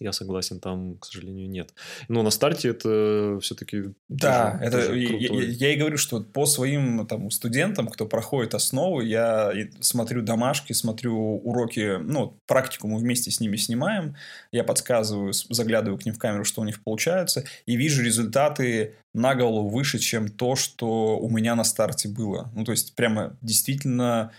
[0.00, 1.74] я согласен, там, к сожалению, нет.
[2.08, 6.46] Но на старте это все-таки Да, тоже, это тоже я, я и говорю, что по
[6.46, 13.30] своим там студентам, кто проходит основы, я смотрю домашки, смотрю уроки, ну, практику мы вместе
[13.30, 14.16] с ними снимаем,
[14.52, 19.34] я подсказываю, заглядываю к ним в камеру, что у них получается, и вижу результаты на
[19.34, 22.50] голову выше, чем то, что у меня на старте было.
[22.54, 24.32] Ну, то есть, прямо действительно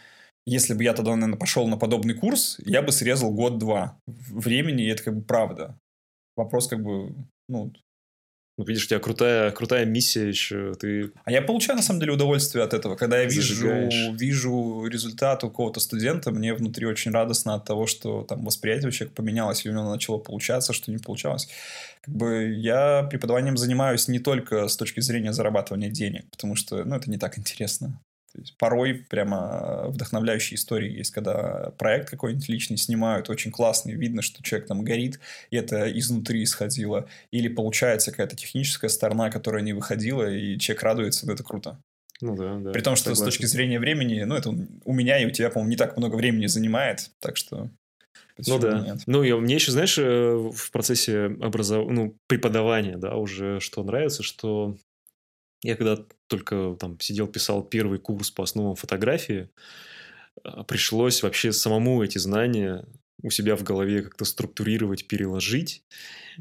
[0.46, 4.90] если бы я тогда, наверное, пошел на подобный курс, я бы срезал год-два времени, и
[4.90, 5.78] это как бы правда.
[6.36, 7.16] Вопрос как бы,
[7.48, 7.72] ну,
[8.58, 10.76] ну, видишь, у тебя крутая, крутая миссия еще.
[10.76, 12.96] Ты а я получаю, на самом деле, удовольствие от этого.
[12.96, 18.24] Когда я вижу, вижу результат у какого-то студента, мне внутри очень радостно от того, что
[18.24, 21.50] там восприятие у человека поменялось, и у него начало получаться, что не получалось.
[22.02, 26.96] Как бы я преподаванием занимаюсь не только с точки зрения зарабатывания денег, потому что ну,
[26.96, 28.00] это не так интересно.
[28.36, 34.22] То есть порой прямо вдохновляющие истории есть, когда проект какой-нибудь личный снимают, очень классный, видно,
[34.22, 35.22] что человек там горит,
[35.52, 37.08] и это изнутри исходило.
[37.32, 41.80] Или получается какая-то техническая сторона, которая не выходила, и человек радуется, ну это круто.
[42.20, 42.72] Ну да, да.
[42.72, 43.24] При том, что согласен.
[43.24, 46.16] с точки зрения времени, ну это у меня и у тебя, по-моему, не так много
[46.16, 47.70] времени занимает, так что...
[48.46, 48.80] ну да.
[48.80, 49.00] Нет?
[49.06, 51.90] Ну, и мне еще, знаешь, э, в процессе образов...
[51.90, 54.76] ну, преподавания, да, уже что нравится, что
[55.62, 59.50] я когда только там сидел, писал первый курс по основам фотографии,
[60.44, 62.86] а, пришлось вообще самому эти знания
[63.22, 65.84] у себя в голове как-то структурировать, переложить.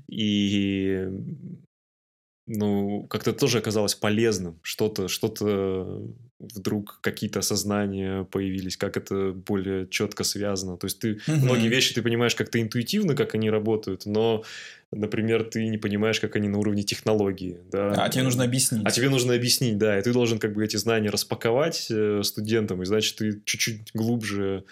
[0.08, 1.08] И
[2.46, 4.60] ну, как-то тоже оказалось полезным.
[4.62, 6.02] Что-то, что-то
[6.54, 10.76] вдруг какие-то осознания появились, как это более четко связано.
[10.76, 11.36] То есть ты угу.
[11.36, 14.44] многие вещи ты понимаешь как-то интуитивно, как они работают, но,
[14.92, 17.58] например, ты не понимаешь, как они на уровне технологии.
[17.70, 17.92] Да?
[17.92, 18.82] А тебе нужно объяснить.
[18.84, 19.98] А тебе нужно объяснить, да.
[19.98, 24.64] И ты должен как бы эти знания распаковать э, студентам, и значит, ты чуть-чуть глубже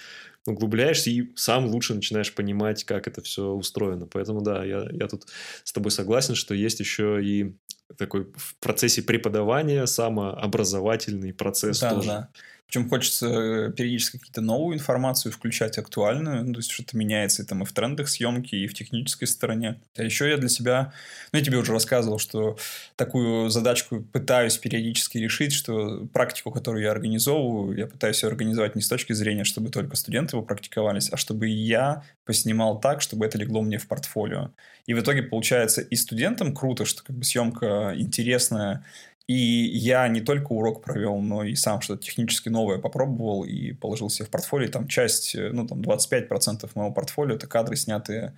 [0.46, 4.06] углубляешься и сам лучше начинаешь понимать, как это все устроено.
[4.06, 5.26] Поэтому, да, я, я тут
[5.64, 7.56] с тобой согласен, что есть еще и
[7.96, 12.08] такой в процессе преподавания самообразовательный процесс да, тоже.
[12.08, 12.30] Да.
[12.72, 16.42] Причем хочется э, периодически какие-то новую информацию включать, актуальную.
[16.42, 19.78] Ну, то есть что-то меняется и там и в трендах съемки, и в технической стороне.
[19.94, 20.94] А еще я для себя...
[21.32, 22.56] Ну, я тебе уже рассказывал, что
[22.96, 28.80] такую задачку пытаюсь периодически решить, что практику, которую я организовываю, я пытаюсь ее организовать не
[28.80, 33.36] с точки зрения, чтобы только студенты его практиковались, а чтобы я поснимал так, чтобы это
[33.36, 34.50] легло мне в портфолио.
[34.86, 38.82] И в итоге получается и студентам круто, что как бы съемка интересная,
[39.26, 44.10] и я не только урок провел, но и сам что-то технически новое попробовал и положил
[44.10, 44.68] себе в портфолио.
[44.70, 48.36] Там часть, э, ну, там 25% моего портфолио– это кадры, снятые,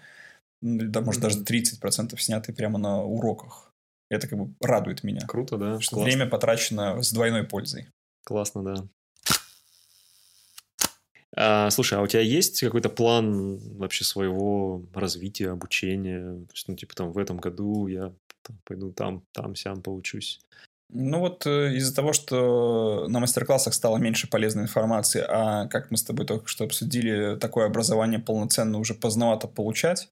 [0.61, 3.73] да, может, даже 30% снятые прямо на уроках.
[4.11, 5.27] Это как бы радует меня.
[5.27, 5.81] Круто, да.
[5.81, 6.05] Что Классно.
[6.05, 7.89] время потрачено с двойной пользой.
[8.25, 8.75] Классно, да.
[11.37, 16.21] А, слушай, а у тебя есть какой-то план вообще своего развития, обучения?
[16.21, 20.41] То есть, ну, типа, там, в этом году я там, пойду там, там, сям поучусь.
[20.91, 25.97] Ну вот э, из-за того, что на мастер-классах стало меньше полезной информации, а как мы
[25.97, 30.09] с тобой только что обсудили, такое образование полноценно уже поздновато получать,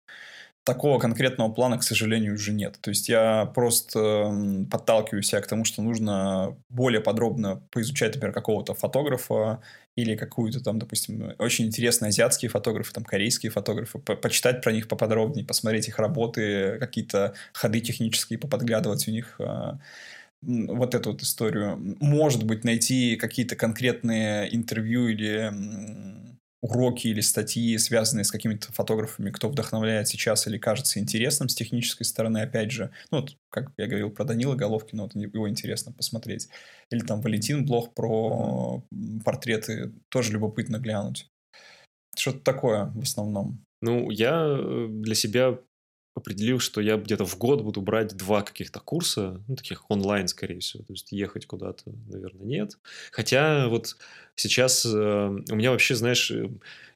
[0.64, 2.78] такого конкретного плана, к сожалению, уже нет.
[2.80, 4.32] То есть я просто
[4.70, 9.60] подталкиваю себя к тому, что нужно более подробно поизучать, например, какого-то фотографа
[9.96, 14.88] или какую-то там, допустим, очень интересные азиатские фотографы, там корейские фотографы, по почитать про них
[14.88, 19.78] поподробнее, посмотреть их работы, какие-то ходы технические, поподглядывать у них а,
[20.42, 21.96] вот эту вот историю.
[22.00, 25.52] Может быть, найти какие-то конкретные интервью или
[26.62, 32.06] уроки или статьи, связанные с какими-то фотографами, кто вдохновляет сейчас или кажется интересным с технической
[32.06, 32.92] стороны, опять же.
[33.10, 36.48] Ну, вот, как я говорил про Данила Головкина, вот его интересно посмотреть.
[36.90, 38.84] Или там Валентин Блох про
[39.24, 41.28] портреты, тоже любопытно глянуть.
[42.16, 43.64] Что-то такое в основном.
[43.80, 45.58] Ну, я э, для себя
[46.14, 50.60] определил, что я где-то в год буду брать два каких-то курса, ну, таких онлайн, скорее
[50.60, 50.84] всего.
[50.84, 52.78] То есть ехать куда-то, наверное, нет.
[53.10, 53.96] Хотя вот
[54.34, 56.50] сейчас э, у меня вообще, знаешь, э,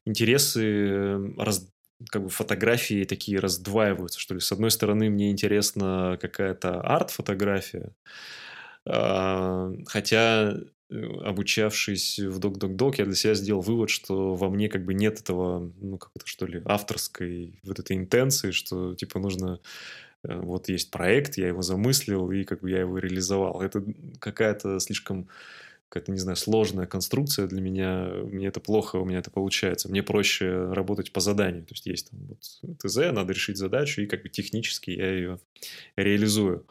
[0.05, 1.67] интересы э, раз,
[2.09, 4.39] как бы фотографии такие раздваиваются, что ли.
[4.39, 7.95] С одной стороны, мне интересна какая-то арт-фотография,
[8.85, 10.57] э, хотя
[10.89, 15.71] обучавшись в док-док-док, я для себя сделал вывод, что во мне как бы нет этого,
[15.81, 19.59] ну, как это что ли, авторской вот этой интенции, что, типа, нужно
[20.23, 23.61] э, вот есть проект, я его замыслил, и как бы я его реализовал.
[23.61, 23.83] Это
[24.19, 25.27] какая-то слишком
[25.89, 29.89] какая-то, не знаю, сложная конструкция для меня, мне это плохо, у меня это получается.
[29.89, 31.63] Мне проще работать по заданию.
[31.63, 35.39] То есть есть там вот ТЗ, надо решить задачу, и как бы технически я ее
[35.95, 36.65] реализую.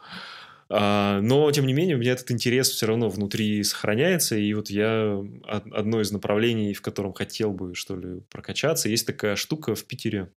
[0.69, 4.69] А, но, тем не менее, у меня этот интерес все равно внутри сохраняется, и вот
[4.69, 9.85] я одно из направлений, в котором хотел бы, что ли, прокачаться, есть такая штука в
[9.85, 10.31] Питере,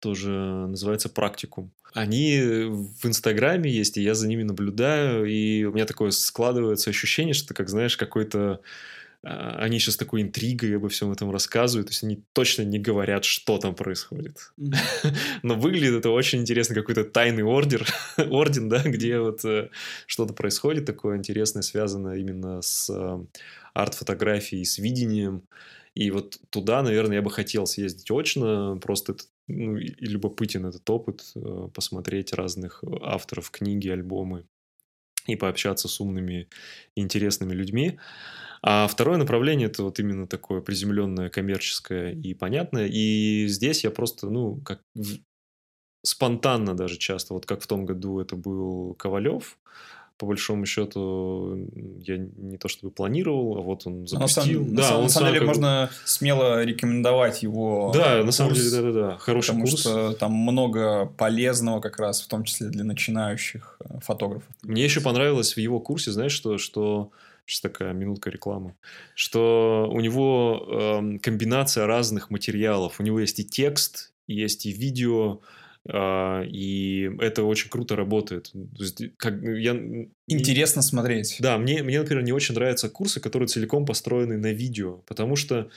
[0.00, 1.72] тоже называется практикум.
[1.94, 7.32] Они в Инстаграме есть, и я за ними наблюдаю, и у меня такое складывается ощущение,
[7.32, 8.60] что, как знаешь, какой-то
[9.22, 13.58] они сейчас такой интригой обо всем этом рассказывают, то есть они точно не говорят, что
[13.58, 14.52] там происходит.
[15.42, 19.70] Но выглядит это очень интересно, какой-то тайный ордер, орден, да, где вот э,
[20.06, 23.24] что-то происходит такое интересное, связанное именно с э,
[23.74, 25.42] арт-фотографией, с видением.
[25.94, 30.88] И вот туда, наверное, я бы хотел съездить очно, просто это, ну, и любопытен этот
[30.90, 34.44] опыт, э, посмотреть разных авторов книги, альбомы
[35.26, 36.48] и пообщаться с умными,
[36.94, 37.98] интересными людьми.
[38.62, 42.86] А второе направление это вот именно такое приземленное, коммерческое и понятное.
[42.86, 44.80] И здесь я просто, ну, как
[46.04, 49.58] спонтанно даже часто, вот как в том году это был Ковалев,
[50.18, 51.68] по большому счету,
[52.00, 54.64] я не то чтобы планировал, а вот он запустил.
[54.64, 55.48] На самом, да, на, он на самом деле как...
[55.48, 57.90] можно смело рекомендовать его.
[57.94, 59.80] Да, на самом деле, да-да-да, хороший потому курс.
[59.80, 64.48] что там много полезного как раз, в том числе для начинающих э, фотографов.
[64.62, 67.10] Мне еще понравилось в его курсе, знаешь, что, что
[67.46, 68.74] Сейчас такая минутка рекламы.
[69.14, 72.98] Что у него э, комбинация разных материалов.
[72.98, 75.40] У него есть и текст, есть и видео,
[75.88, 78.50] и это очень круто работает.
[78.78, 79.76] Есть, как, я,
[80.26, 81.36] Интересно смотреть.
[81.38, 85.70] Да, мне, мне, например, не очень нравятся курсы, которые целиком построены на видео, потому что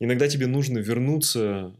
[0.00, 1.74] иногда тебе нужно вернуться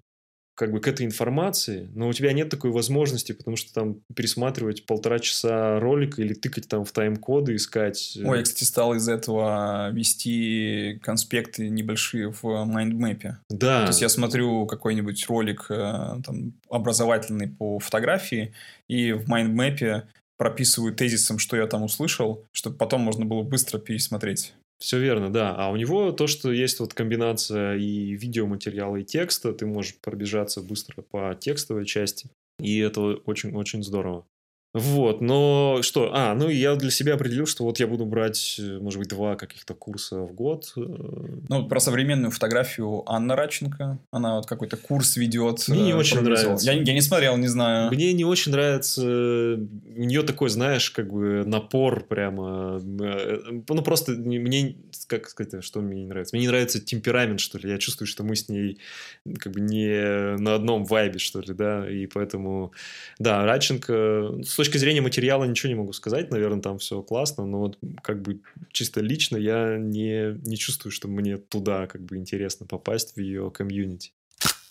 [0.58, 4.86] как бы к этой информации, но у тебя нет такой возможности, потому что там пересматривать
[4.86, 8.16] полтора часа ролика или тыкать там в тайм-коды, искать.
[8.16, 13.38] Э, Ой, я, кстати, стал из этого вести конспекты небольшие в mind map е.
[13.48, 13.82] Да.
[13.82, 18.52] То есть я смотрю какой-нибудь ролик э, там, образовательный по фотографии,
[18.88, 23.42] и в mind map е прописываю тезисом, что я там услышал, чтобы потом можно было
[23.42, 24.54] быстро пересмотреть.
[24.78, 25.54] Все верно, да.
[25.56, 30.62] А у него то, что есть вот комбинация и видеоматериала, и текста, ты можешь пробежаться
[30.62, 32.30] быстро по текстовой части.
[32.60, 34.24] И это очень-очень здорово.
[34.74, 36.10] Вот, но что?
[36.12, 39.08] А, ну я для себя определил, что вот я буду брать, э, может э, быть,
[39.08, 40.72] два каких-то курса в год.
[40.76, 40.80] Э.
[41.48, 43.98] Ну, про современную фотографию Анна Раченко.
[44.10, 45.66] Она вот какой-то курс ведет.
[45.68, 46.70] Мне не очень нравится.
[46.70, 47.90] Я, я не смотрел, не знаю.
[47.90, 49.02] Мне не очень нравится.
[49.02, 52.78] У нее такой, знаешь, как бы напор прямо.
[52.78, 56.36] Ну, просто мне, как сказать, что мне не нравится?
[56.36, 57.70] Мне не нравится темперамент, что ли.
[57.70, 58.78] Я чувствую, что мы с ней
[59.38, 62.72] как бы не на одном вайбе, что ли, да, и поэтому,
[63.18, 67.60] да, Радченко, с точки зрения материала ничего не могу сказать, наверное, там все классно, но
[67.60, 68.40] вот как бы
[68.72, 73.52] чисто лично я не, не чувствую, что мне туда как бы интересно попасть в ее
[73.52, 74.12] комьюнити.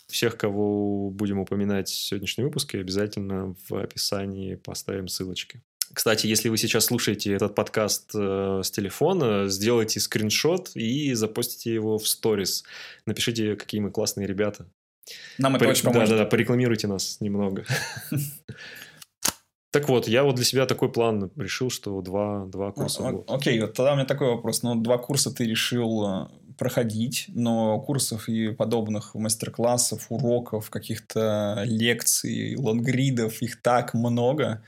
[0.07, 5.61] Всех, кого будем упоминать в сегодняшнем выпуске, обязательно в описании поставим ссылочки.
[5.93, 11.97] Кстати, если вы сейчас слушаете этот подкаст э, с телефона, сделайте скриншот и запостите его
[11.97, 12.65] в сторис.
[13.05, 14.67] Напишите, какие мы классные ребята.
[15.38, 16.09] Нам это очень поможет.
[16.09, 17.65] Да-да-да, порекламируйте нас немного.
[19.78, 23.30] Так вот, я вот для себя такой план решил, что два, два курса в год.
[23.30, 24.63] Окей, вот тогда у меня такой вопрос.
[24.63, 32.55] Ну, два курса ты решил э, проходить, но курсов и подобных мастер-классов, уроков, каких-то лекций,
[32.55, 34.63] лонгридов, их так много.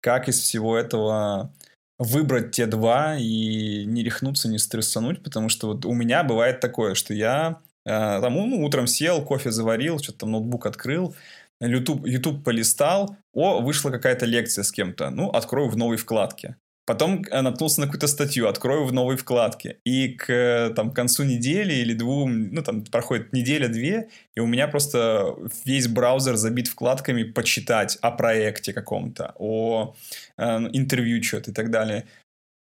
[0.00, 1.52] Как из всего этого
[1.98, 6.94] выбрать те два и не рехнуться, не стрессануть, потому что вот у меня бывает такое,
[6.94, 11.14] что я э, там ну, утром сел, кофе заварил, что-то там ноутбук открыл,
[11.60, 16.56] YouTube, YouTube полистал, о, вышла какая-то лекция с кем-то, ну, открою в новой вкладке.
[16.86, 19.78] Потом э, наткнулся на какую-то статью, открою в новой вкладке.
[19.84, 25.34] И к там, концу недели или двум, ну, там проходит неделя-две, и у меня просто
[25.64, 29.96] весь браузер забит вкладками почитать о проекте каком-то, о
[30.38, 30.42] э,
[30.72, 32.06] интервью что-то и так далее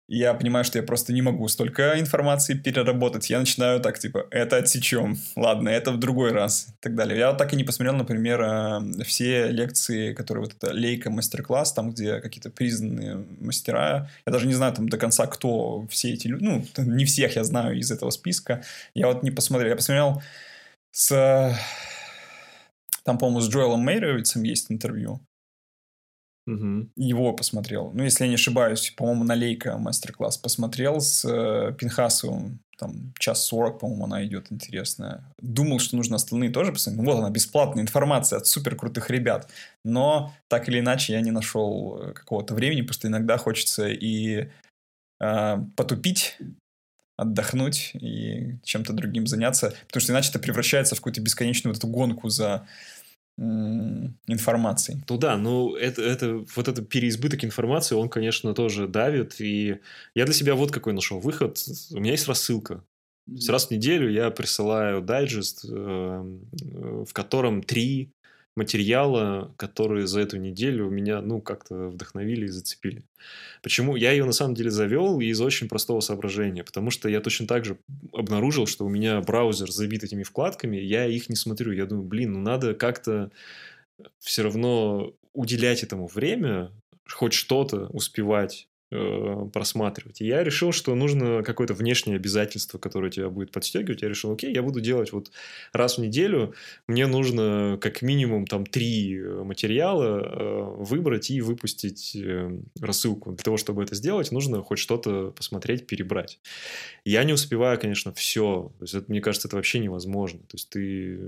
[0.07, 3.29] я понимаю, что я просто не могу столько информации переработать.
[3.29, 7.17] Я начинаю так, типа, это отсечем, ладно, это в другой раз и так далее.
[7.17, 11.73] Я вот так и не посмотрел, например, э, все лекции, которые вот это Лейка мастер-класс,
[11.73, 14.09] там, где какие-то признанные мастера.
[14.25, 17.43] Я даже не знаю там до конца, кто все эти люди, ну, не всех я
[17.43, 18.63] знаю из этого списка.
[18.93, 19.69] Я вот не посмотрел.
[19.69, 20.21] Я посмотрел
[20.91, 21.57] с...
[23.03, 25.21] Там, по-моему, с Джоэлом Мейровицем есть интервью.
[26.45, 26.89] Угу.
[26.97, 27.91] Его посмотрел.
[27.93, 32.59] Ну, если я не ошибаюсь, по-моему, на Лейка мастер-класс посмотрел с э, Пинхасовым.
[32.77, 35.23] Там час сорок, по-моему, она идет интересная.
[35.39, 37.01] Думал, что нужно остальные тоже посмотреть.
[37.01, 39.49] Ну, вот она, бесплатная информация от супер крутых ребят.
[39.85, 44.49] Но так или иначе я не нашел э, какого-то времени, просто иногда хочется и
[45.21, 46.37] э, потупить,
[47.15, 51.87] отдохнуть и чем-то другим заняться, потому что иначе это превращается в какую-то бесконечную вот эту
[51.87, 52.67] гонку за
[53.37, 55.03] информации.
[55.09, 59.41] Ну да, ну это, это, вот этот переизбыток информации, он, конечно, тоже давит.
[59.41, 59.79] И
[60.13, 61.57] я для себя вот какой нашел выход.
[61.91, 62.83] У меня есть рассылка.
[63.47, 68.11] Раз в неделю я присылаю дайджест, э, в котором три
[68.55, 73.03] материала, которые за эту неделю меня, ну, как-то вдохновили и зацепили.
[73.61, 73.95] Почему?
[73.95, 77.65] Я ее, на самом деле, завел из очень простого соображения, потому что я точно так
[77.65, 77.77] же
[78.11, 81.71] обнаружил, что у меня браузер забит этими вкладками, я их не смотрю.
[81.71, 83.31] Я думаю, блин, ну, надо как-то
[84.19, 86.71] все равно уделять этому время,
[87.07, 88.67] хоть что-то успевать
[89.53, 90.21] просматривать.
[90.21, 94.01] И я решил, что нужно какое-то внешнее обязательство, которое тебя будет подстегивать.
[94.01, 95.31] Я решил, окей, я буду делать вот
[95.71, 96.53] раз в неделю.
[96.87, 103.31] Мне нужно как минимум там три материала э, выбрать и выпустить э, рассылку.
[103.31, 106.39] Для того, чтобы это сделать, нужно хоть что-то посмотреть, перебрать.
[107.05, 108.71] Я не успеваю, конечно, все.
[108.79, 110.39] То есть, это, мне кажется, это вообще невозможно.
[110.39, 111.19] То есть, ты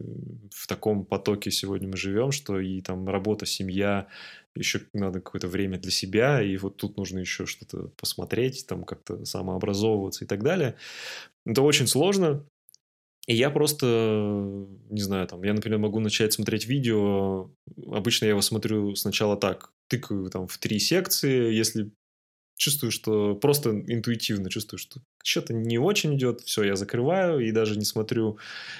[0.51, 4.07] в таком потоке сегодня мы живем, что и там работа, семья,
[4.55, 9.25] еще надо какое-то время для себя, и вот тут нужно еще что-то посмотреть, там как-то
[9.25, 10.75] самообразовываться и так далее.
[11.45, 12.45] Это очень сложно.
[13.27, 13.85] И я просто,
[14.89, 17.49] не знаю, там, я, например, могу начать смотреть видео.
[17.87, 21.91] Обычно я его смотрю сначала так, тыкаю там в три секции, если
[22.55, 27.77] чувствую, что просто интуитивно чувствую, что что-то не очень идет, все, я закрываю и даже
[27.77, 28.37] не смотрю.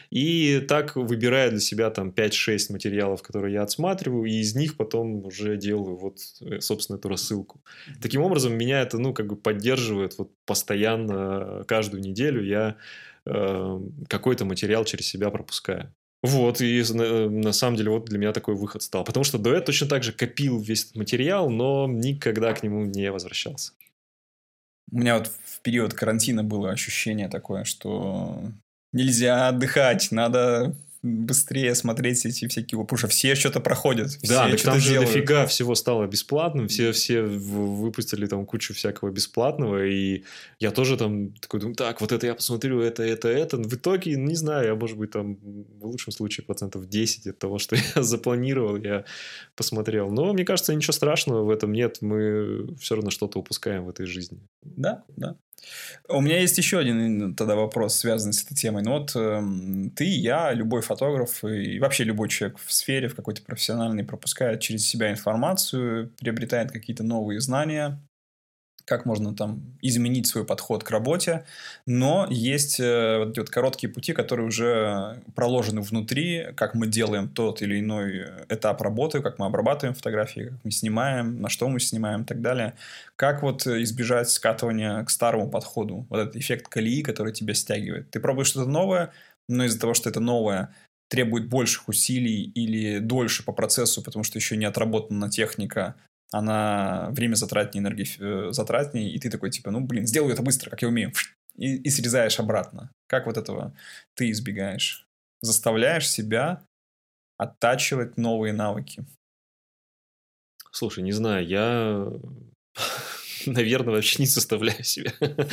[0.09, 5.25] И так выбираю для себя там 5-6 материалов, которые я отсматриваю, и из них потом
[5.25, 7.61] уже делаю вот, э, собственно, эту рассылку.
[8.01, 12.77] Таким образом, меня это, ну, как бы поддерживает вот постоянно, каждую неделю я
[13.25, 15.93] э, какой-то материал через себя пропускаю.
[16.25, 19.03] Вот, и на, на самом деле вот для меня такой выход стал.
[19.03, 23.11] Потому что этого точно так же копил весь этот материал, но никогда к нему не
[23.11, 23.73] возвращался.
[24.91, 28.41] У меня вот в период карантина было ощущение такое, что
[28.91, 34.11] нельзя отдыхать, надо быстрее смотреть эти всякие, потому что все что-то проходят.
[34.11, 35.13] Все Да, так что-то там же делают.
[35.13, 40.23] дофига всего стало бесплатным, все, все выпустили там кучу всякого бесплатного, и
[40.59, 43.57] я тоже там такой думаю, так, вот это я посмотрю, это, это, это.
[43.57, 47.59] В итоге, не знаю, я, может быть, там в лучшем случае процентов 10 от того,
[47.59, 49.05] что я запланировал, я
[49.55, 50.09] посмотрел.
[50.09, 54.05] Но мне кажется, ничего страшного в этом нет, мы все равно что-то упускаем в этой
[54.05, 54.39] жизни.
[54.63, 55.37] Да, да.
[56.07, 58.83] У меня есть еще один тогда вопрос, связанный с этой темой.
[58.83, 63.41] Ну вот эм, ты, я, любой фотограф и вообще любой человек в сфере, в какой-то
[63.41, 67.99] профессиональной, пропускает через себя информацию, приобретает какие-то новые знания,
[68.85, 71.45] как можно там изменить свой подход к работе,
[71.85, 77.27] но есть э, вот эти вот короткие пути, которые уже проложены внутри, как мы делаем
[77.27, 81.79] тот или иной этап работы, как мы обрабатываем фотографии, как мы снимаем, на что мы
[81.79, 82.75] снимаем и так далее.
[83.15, 88.11] Как вот избежать скатывания к старому подходу, вот этот эффект колеи, который тебя стягивает.
[88.11, 89.11] Ты пробуешь что-то новое,
[89.49, 90.73] но из-за того, что это новое,
[91.07, 95.95] требует больших усилий или дольше по процессу, потому что еще не отработана техника,
[96.37, 100.69] она время затратнее, энергии э, затратнее, и ты такой, типа, ну, блин, сделаю это быстро,
[100.69, 101.13] как я умею,
[101.55, 102.91] и, и срезаешь обратно.
[103.07, 103.73] Как вот этого
[104.15, 105.07] ты избегаешь?
[105.41, 106.61] Заставляешь себя
[107.37, 109.05] оттачивать новые навыки.
[110.71, 112.05] Слушай, не знаю, я,
[113.45, 115.13] наверное, вообще не заставляю себя.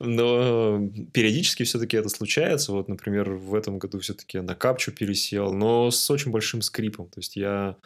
[0.00, 2.72] Но периодически все-таки это случается.
[2.72, 7.08] Вот, например, в этом году все-таки на капчу пересел, но с очень большим скрипом.
[7.08, 7.76] То есть я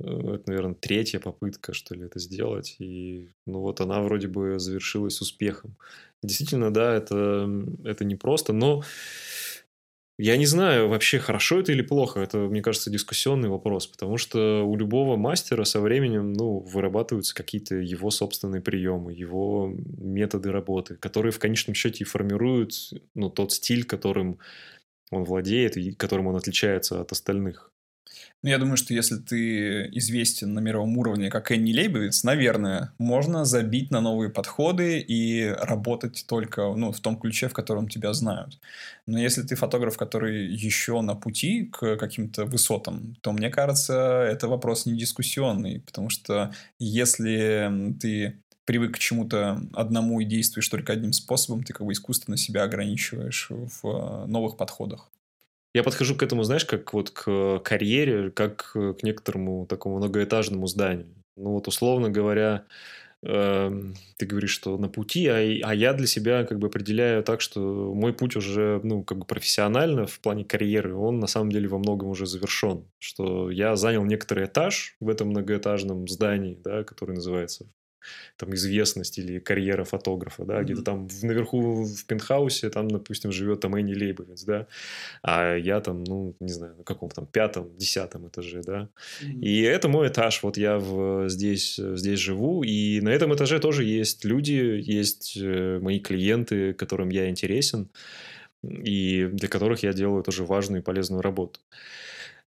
[0.00, 2.76] это, наверное, третья попытка, что ли, это сделать.
[2.78, 5.76] И, ну, вот она вроде бы завершилась успехом.
[6.22, 7.48] Действительно, да, это,
[7.84, 8.82] это непросто, но
[10.18, 12.20] я не знаю, вообще хорошо это или плохо.
[12.20, 17.76] Это, мне кажется, дискуссионный вопрос, потому что у любого мастера со временем, ну, вырабатываются какие-то
[17.76, 22.74] его собственные приемы, его методы работы, которые в конечном счете и формируют,
[23.14, 24.38] ну, тот стиль, которым
[25.10, 27.71] он владеет и которым он отличается от остальных.
[28.44, 33.44] Ну, я думаю, что если ты известен на мировом уровне, как Энни Лейбовиц, наверное, можно
[33.44, 38.58] забить на новые подходы и работать только ну, в том ключе, в котором тебя знают.
[39.06, 43.94] Но если ты фотограф, который еще на пути к каким-то высотам, то, мне кажется,
[44.28, 47.70] это вопрос не дискуссионный, потому что если
[48.00, 52.64] ты привык к чему-то одному и действуешь только одним способом, ты как бы искусственно себя
[52.64, 55.12] ограничиваешь в новых подходах.
[55.74, 61.14] Я подхожу к этому, знаешь, как вот к карьере, как к некоторому такому многоэтажному зданию.
[61.36, 62.66] Ну вот, условно говоря,
[63.22, 63.72] э,
[64.18, 67.94] ты говоришь, что на пути, а, а я для себя как бы определяю так, что
[67.94, 71.78] мой путь уже, ну, как бы профессионально в плане карьеры, он на самом деле во
[71.78, 72.84] многом уже завершен.
[72.98, 77.66] Что я занял некоторый этаж в этом многоэтажном здании, да, который называется
[78.36, 80.64] там известность или карьера фотографа, да, mm-hmm.
[80.64, 84.66] где-то там наверху в пентхаусе, там, допустим, живет там Энни Лейбовец, да,
[85.22, 88.88] а я там, ну, не знаю, на каком там пятом, десятом этаже, да,
[89.22, 89.40] mm-hmm.
[89.40, 93.84] и это мой этаж, вот я в, здесь, здесь живу, и на этом этаже тоже
[93.84, 97.88] есть люди, есть э, мои клиенты, которым я интересен,
[98.62, 101.60] и для которых я делаю тоже важную и полезную работу.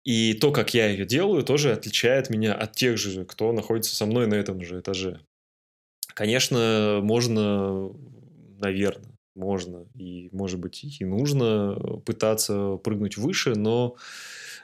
[0.05, 4.07] И то, как я ее делаю, тоже отличает меня от тех же, кто находится со
[4.07, 5.20] мной на этом же этаже.
[6.14, 7.90] Конечно, можно,
[8.58, 13.96] наверное, можно и, может быть, и нужно пытаться прыгнуть выше, но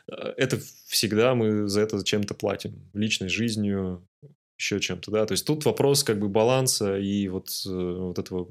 [0.09, 2.91] это всегда мы за это чем-то платим.
[2.95, 4.07] Личной жизнью,
[4.59, 5.27] еще чем-то, да.
[5.27, 8.49] То есть тут вопрос как бы баланса и вот, вот этого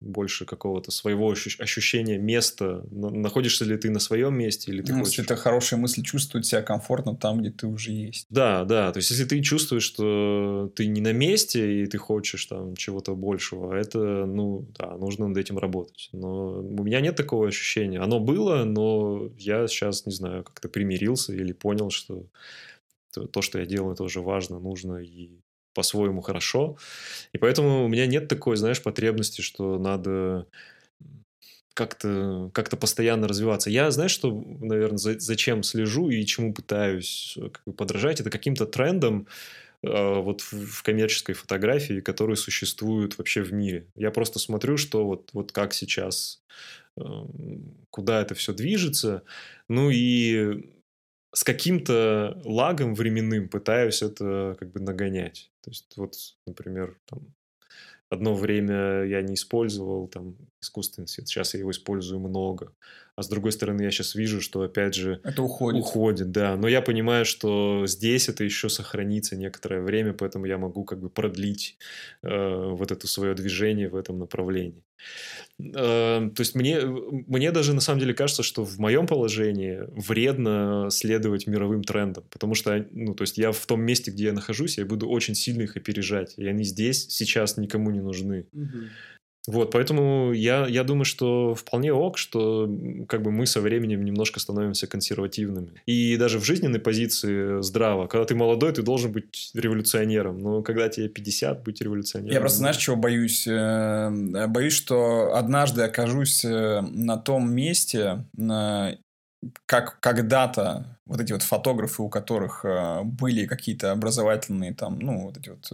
[0.00, 2.84] больше какого-то своего ощущения места.
[2.90, 5.18] Находишься ли ты на своем месте или ты ну, хочешь...
[5.18, 8.26] Это хорошая мысль чувствовать себя комфортно там, где ты уже есть.
[8.28, 8.92] Да, да.
[8.92, 13.14] То есть, если ты чувствуешь, что ты не на месте и ты хочешь там чего-то
[13.14, 16.10] большего, это, ну, да, нужно над этим работать.
[16.12, 18.00] Но у меня нет такого ощущения.
[18.00, 22.26] Оно было, но я сейчас, не знаю, как-то примирился или понял, что
[23.32, 25.40] то, что я делаю, тоже важно, нужно и
[25.76, 26.78] по-своему хорошо.
[27.32, 30.46] И поэтому у меня нет такой, знаешь, потребности, что надо
[31.74, 33.68] как-то как постоянно развиваться.
[33.68, 39.28] Я, знаешь, что, наверное, за, зачем слежу и чему пытаюсь бы, подражать, это каким-то трендом
[39.82, 43.86] э, вот в, в коммерческой фотографии, которые существуют вообще в мире.
[43.94, 46.42] Я просто смотрю, что вот, вот как сейчас,
[46.96, 47.02] э,
[47.90, 49.22] куда это все движется,
[49.68, 50.75] ну и
[51.36, 55.50] с каким-то лагом временным пытаюсь это как бы нагонять.
[55.60, 56.14] То есть вот,
[56.46, 57.34] например, там,
[58.08, 61.28] одно время я не использовал там искусственный свет.
[61.28, 62.72] Сейчас я его использую много.
[63.16, 65.20] А с другой стороны, я сейчас вижу, что опять же...
[65.24, 65.80] Это уходит.
[65.80, 66.54] Уходит, да.
[66.56, 71.08] Но я понимаю, что здесь это еще сохранится некоторое время, поэтому я могу как бы
[71.08, 71.78] продлить
[72.22, 74.84] э, вот это свое движение в этом направлении.
[75.58, 80.88] Э, то есть мне, мне даже на самом деле кажется, что в моем положении вредно
[80.90, 84.76] следовать мировым трендам, потому что, ну, то есть я в том месте, где я нахожусь,
[84.76, 88.46] я буду очень сильно их опережать, и они здесь сейчас никому не нужны.
[88.52, 88.78] Угу.
[89.46, 92.68] Вот, поэтому я, я думаю, что вполне ок, что
[93.08, 95.82] как бы мы со временем немножко становимся консервативными.
[95.86, 98.08] И даже в жизненной позиции здраво.
[98.08, 100.40] Когда ты молодой, ты должен быть революционером.
[100.40, 102.32] Но когда тебе 50, быть революционером...
[102.32, 103.46] Я просто, знаешь, чего боюсь?
[103.46, 108.24] Э, боюсь, что однажды окажусь э, на том месте,
[109.66, 115.36] как когда-то вот эти вот фотографы, у которых э, были какие-то образовательные там, ну, вот
[115.36, 115.70] эти вот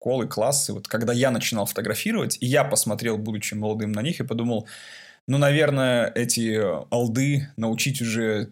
[0.00, 4.24] школы, классы, вот когда я начинал фотографировать, и я посмотрел, будучи молодым на них, и
[4.24, 4.66] подумал,
[5.26, 6.58] ну, наверное, эти
[6.90, 8.50] алды научить уже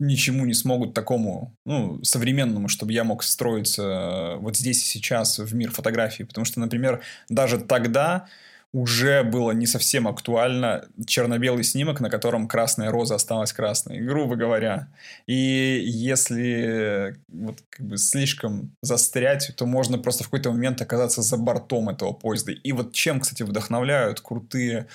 [0.00, 5.54] ничему не смогут такому, ну, современному, чтобы я мог встроиться вот здесь и сейчас в
[5.54, 6.24] мир фотографии.
[6.24, 8.26] Потому что, например, даже тогда
[8.72, 14.88] уже было не совсем актуально черно-белый снимок, на котором красная роза осталась красной, грубо говоря.
[15.26, 21.36] И если вот как бы слишком застрять, то можно просто в какой-то момент оказаться за
[21.36, 22.52] бортом этого поезда.
[22.52, 24.86] И вот чем, кстати, вдохновляют крутые,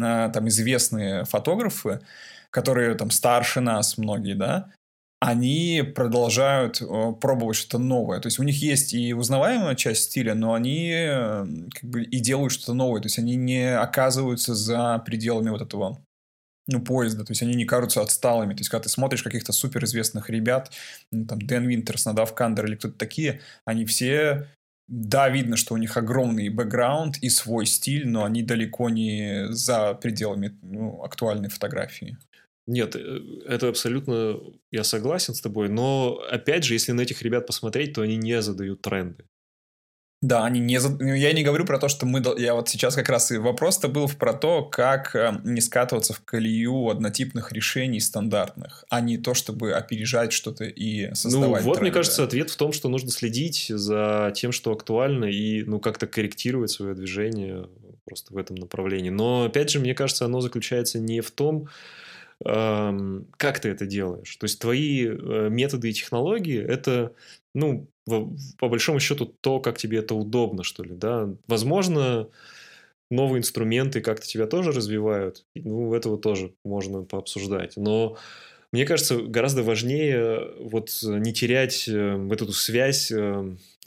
[0.00, 2.00] а, там, известные фотографы,
[2.50, 4.70] которые там старше нас многие, да,
[5.20, 8.20] они продолжают э, пробовать что-то новое.
[8.20, 12.20] То есть у них есть и узнаваемая часть стиля, но они э, как бы и
[12.20, 13.00] делают что-то новое.
[13.00, 16.02] То есть они не оказываются за пределами вот этого
[16.68, 18.52] ну, поезда, то есть они не кажутся отсталыми.
[18.54, 20.72] То есть, когда ты смотришь каких-то суперизвестных ребят,
[21.12, 24.48] ну, там, Дэн Винтерс, Надав Кандер или кто-то такие, они все
[24.88, 29.94] да, видно, что у них огромный бэкграунд и свой стиль, но они далеко не за
[29.94, 32.16] пределами ну, актуальной фотографии.
[32.66, 34.40] Нет, э, это абсолютно
[34.70, 38.42] я согласен с тобой, но опять же, если на этих ребят посмотреть, то они не
[38.42, 39.24] задают тренды.
[40.22, 40.80] Да, они не...
[40.80, 40.98] Зад...
[40.98, 42.22] Ну, я не говорю про то, что мы...
[42.38, 46.20] Я вот сейчас как раз и вопрос-то был про то, как э, не скатываться в
[46.24, 51.80] колею однотипных решений стандартных, а не то, чтобы опережать что-то и создавать Ну, вот, тренды.
[51.82, 56.06] мне кажется, ответ в том, что нужно следить за тем, что актуально, и, ну, как-то
[56.06, 57.68] корректировать свое движение
[58.06, 59.10] просто в этом направлении.
[59.10, 61.68] Но, опять же, мне кажется, оно заключается не в том,
[62.42, 64.36] как ты это делаешь.
[64.36, 67.14] То есть твои э, методы и технологии это,
[67.54, 71.30] ну, по большому счету, то, как тебе это удобно, что ли, да.
[71.48, 72.28] Возможно,
[73.10, 75.44] новые инструменты как-то тебя тоже развивают.
[75.54, 77.76] Ну, этого тоже можно пообсуждать.
[77.76, 78.16] Но
[78.70, 83.10] мне кажется, гораздо важнее вот не терять э, вот эту связь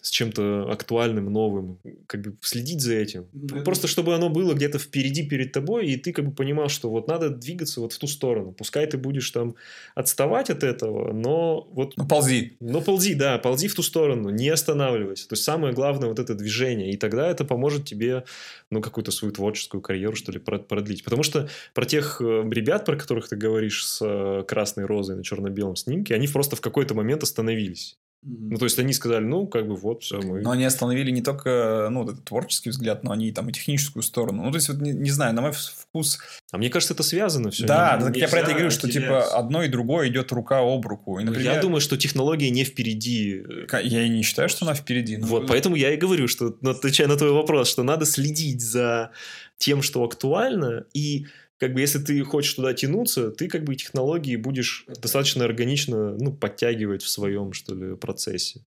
[0.01, 3.27] с чем-то актуальным, новым, как бы следить за этим.
[3.33, 3.63] Mm-hmm.
[3.63, 7.07] Просто чтобы оно было где-то впереди перед тобой, и ты как бы понимал, что вот
[7.07, 8.51] надо двигаться вот в ту сторону.
[8.51, 9.55] Пускай ты будешь там
[9.95, 11.97] отставать от этого, но вот...
[11.97, 12.57] Ну, ползи.
[12.59, 15.27] Ну, ползи, да, ползи в ту сторону, не останавливайся.
[15.27, 18.23] То есть, самое главное вот это движение, и тогда это поможет тебе,
[18.69, 21.03] ну, какую-то свою творческую карьеру, что ли, продлить.
[21.03, 25.23] Потому что про тех э, ребят, про которых ты говоришь с э, красной розой на
[25.23, 27.97] черно-белом снимке, они просто в какой-то момент остановились.
[28.21, 30.41] Ну, то есть они сказали, ну, как бы вот, все, мы...
[30.41, 34.43] Но они остановили не только, ну, этот творческий взгляд, но они там и техническую сторону.
[34.43, 36.19] Ну, то есть, вот, не, не знаю, на мой вкус...
[36.51, 37.65] А мне кажется, это связано все.
[37.65, 40.59] Да, не, так я про это и говорю, что, типа, одно и другое идет рука
[40.59, 41.19] об руку.
[41.19, 41.53] И, например...
[41.53, 43.41] Я думаю, что технология не впереди.
[43.83, 45.15] Я и не считаю, что она впереди.
[45.15, 45.25] Но...
[45.25, 49.11] Вот, поэтому я и говорю, что, ну, отвечая на твой вопрос, что надо следить за
[49.57, 51.27] тем, что актуально, и
[51.59, 56.31] как бы если ты хочешь туда тянуться, ты как бы технологии будешь достаточно органично ну,
[56.31, 58.61] подтягивать в своем, что ли, процессе.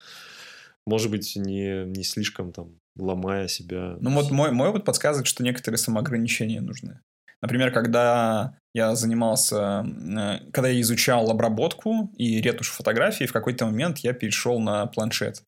[0.87, 3.97] Может быть, не, не слишком там ломая себя.
[4.01, 7.01] Ну вот мой, мой опыт подсказывает, что некоторые самоограничения нужны.
[7.43, 13.99] Например, когда я занимался, э, когда я изучал обработку и ретушь фотографий, в какой-то момент
[13.99, 15.43] я перешел на планшет.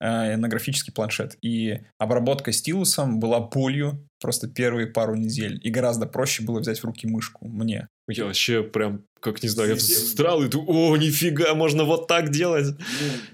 [0.00, 1.36] Э, на графический планшет.
[1.42, 5.60] И обработка стилусом была болью просто первые пару недель.
[5.62, 7.88] И гораздо проще было взять в руки мышку мне.
[8.06, 12.30] Я вообще прям, как не знаю, я встрал и думаю, о, нифига, можно вот так
[12.30, 12.76] делать.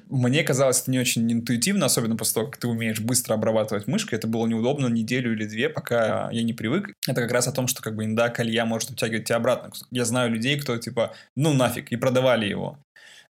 [0.09, 4.19] Мне казалось это не очень интуитивно, особенно после того, как ты умеешь быстро обрабатывать мышкой.
[4.19, 6.95] Это было неудобно неделю или две, пока я не привык.
[7.07, 9.71] Это как раз о том, что как бы инда колья может утягивать тебя обратно.
[9.91, 12.79] Я знаю людей, кто типа, ну нафиг, и продавали его.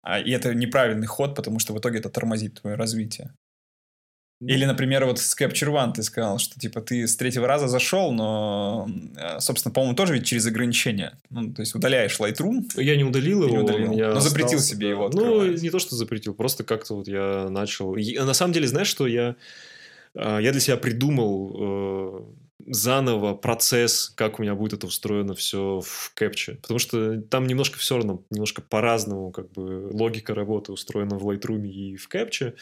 [0.03, 3.33] А, и это неправильный ход, потому что в итоге это тормозит твое развитие.
[4.41, 8.11] Или, например, вот с Capture One ты сказал, что типа ты с третьего раза зашел,
[8.11, 11.19] но, э, собственно, по-моему, тоже ведь через ограничения.
[11.29, 12.63] Ну, то есть удаляешь Lightroom.
[12.75, 13.57] Я не удалил его.
[13.57, 13.91] Не удалил.
[13.91, 15.51] Я но запретил себе его открывать.
[15.51, 17.95] Ну, не то, что запретил, просто как-то вот я начал...
[17.95, 19.35] И, на самом деле, знаешь, что я...
[20.15, 25.81] А, я для себя придумал э, заново процесс, как у меня будет это устроено все
[25.81, 26.55] в Capture.
[26.61, 31.67] Потому что там немножко все равно, немножко по-разному как бы логика работы устроена в Lightroom
[31.67, 32.55] и в Capture.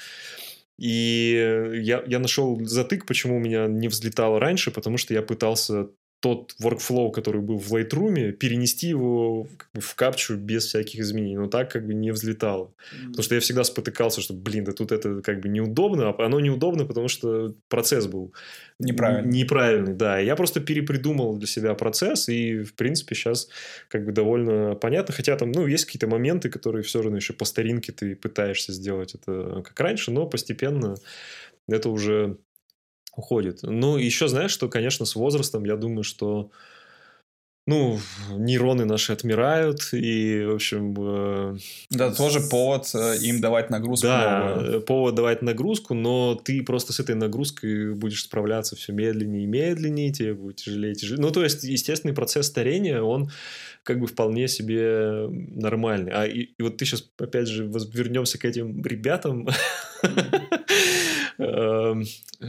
[0.77, 5.89] И я, я нашел затык, почему у меня не взлетало раньше, потому что я пытался
[6.19, 11.37] тот workflow, который был в Lightroom, перенести его в капчу без всяких изменений.
[11.37, 12.65] Но так как бы не взлетало.
[12.65, 13.07] Mm-hmm.
[13.07, 16.09] Потому что я всегда спотыкался, что, блин, да тут это как бы неудобно.
[16.09, 18.33] А оно неудобно, потому что процесс был
[18.79, 19.31] неправильный.
[19.31, 20.19] Неправильный, да.
[20.19, 23.47] Я просто перепридумал для себя процесс, и, в принципе, сейчас
[23.87, 25.13] как бы довольно понятно.
[25.13, 29.15] Хотя там, ну, есть какие-то моменты, которые все равно еще по старинке ты пытаешься сделать
[29.15, 30.95] это как раньше, но постепенно
[31.67, 32.37] это уже
[33.19, 33.59] уходит.
[33.61, 36.49] Ну, еще знаешь, что, конечно, с возрастом, я думаю, что
[37.69, 37.99] ну,
[38.31, 40.95] нейроны наши отмирают, и, в общем...
[40.97, 41.57] Э,
[41.91, 44.07] да, тоже повод э, им давать нагрузку.
[44.07, 44.81] Да, новую.
[44.81, 50.11] повод давать нагрузку, но ты просто с этой нагрузкой будешь справляться все медленнее и медленнее,
[50.11, 51.21] тебе будет тяжелее и тяжелее.
[51.21, 53.29] Ну, то есть, естественный процесс старения, он
[53.83, 56.11] как бы вполне себе нормальный.
[56.11, 59.47] А и, и вот ты сейчас, опять же, вернемся к этим ребятам,
[61.39, 62.03] Эм,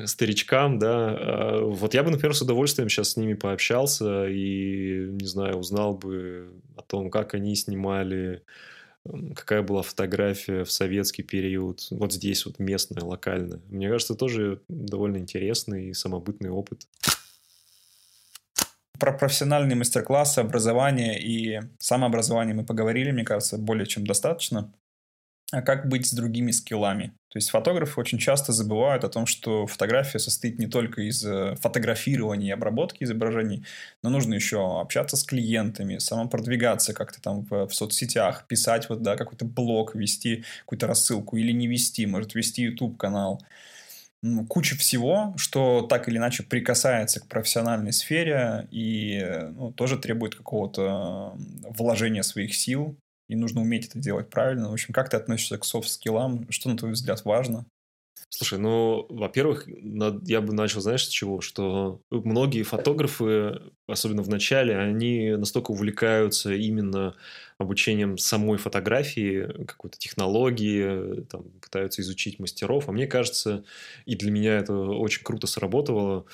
[0.06, 1.16] старичкам, да.
[1.16, 5.94] А, вот я бы, например, с удовольствием сейчас с ними пообщался и, не знаю, узнал
[5.94, 8.42] бы о том, как они снимали,
[9.36, 13.60] какая была фотография в советский период, вот здесь вот местная, локальная.
[13.68, 16.88] Мне кажется, тоже довольно интересный и самобытный опыт.
[18.98, 24.72] Про профессиональные мастер-классы, образование и самообразование мы поговорили, мне кажется, более чем достаточно.
[25.52, 27.12] А как быть с другими скиллами?
[27.28, 31.56] То есть фотографы очень часто забывают о том, что фотография состоит не только из э,
[31.56, 33.64] фотографирования и обработки изображений,
[34.02, 39.16] но нужно еще общаться с клиентами, самопродвигаться как-то там в, в соцсетях, писать вот, да,
[39.16, 43.42] какой-то блог, вести какую-то рассылку или не вести, может вести YouTube-канал.
[44.22, 49.98] Ну, куча всего, что так или иначе прикасается к профессиональной сфере и э, ну, тоже
[49.98, 51.34] требует какого-то
[51.70, 52.96] вложения своих сил,
[53.30, 54.68] и нужно уметь это делать правильно.
[54.68, 56.50] В общем, как ты относишься к софт-скиллам?
[56.50, 57.64] Что, на твой взгляд, важно?
[58.28, 61.40] Слушай, ну, во-первых, я бы начал, знаешь, с чего?
[61.40, 67.14] Что многие фотографы, особенно в начале, они настолько увлекаются именно
[67.58, 72.88] обучением самой фотографии, какой-то технологии, там, пытаются изучить мастеров.
[72.88, 73.64] А мне кажется,
[74.06, 76.26] и для меня это очень круто сработало,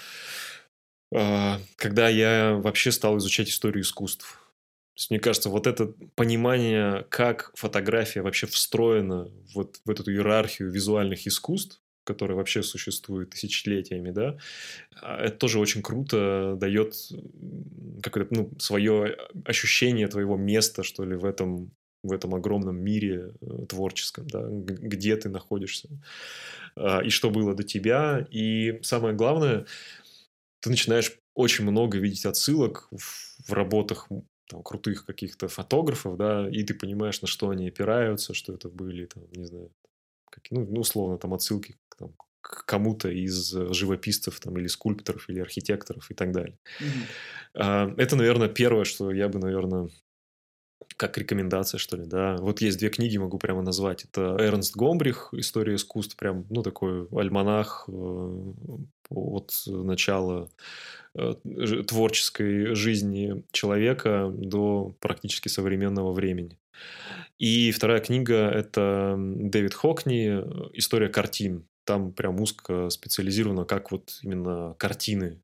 [1.15, 4.46] а, когда я вообще стал изучать историю искусств
[4.97, 10.71] то есть, мне кажется, вот это понимание, как фотография вообще встроена вот в эту иерархию
[10.71, 14.39] визуальных искусств, которая вообще существует тысячелетиями, да,
[15.03, 16.95] а, это тоже очень круто дает
[18.03, 21.73] какое-то, ну, свое ощущение твоего места, что ли, в этом,
[22.03, 25.91] в этом огромном мире э, творческом, да, где ты находишься,
[26.75, 28.27] а, и что было до тебя.
[28.31, 29.67] И самое главное,
[30.61, 34.09] ты начинаешь очень много видеть отсылок в работах
[34.49, 39.07] там, крутых каких-то фотографов, да, и ты понимаешь, на что они опираются, что это были,
[39.07, 39.71] там, не знаю,
[40.31, 45.41] как, ну, ну, условно, там, отсылки там, к кому-то из живописцев там, или скульпторов, или
[45.41, 46.59] архитекторов и так далее.
[46.81, 47.95] Mm-hmm.
[47.97, 49.89] Это, наверное, первое, что я бы, наверное,
[50.97, 52.37] как рекомендация, что ли, да.
[52.37, 54.05] Вот есть две книги, могу прямо назвать.
[54.05, 58.53] Это Эрнст Гомбрих «История искусств», прям, ну, такой альманах э,
[59.11, 60.49] от начала
[61.19, 61.35] Э,
[61.87, 66.59] творческой жизни человека до практически современного времени.
[67.39, 70.29] И вторая книга– это Дэвид Хокни
[70.77, 71.67] «История картин».
[71.85, 75.41] Там прям узко специализировано, как вот именно картины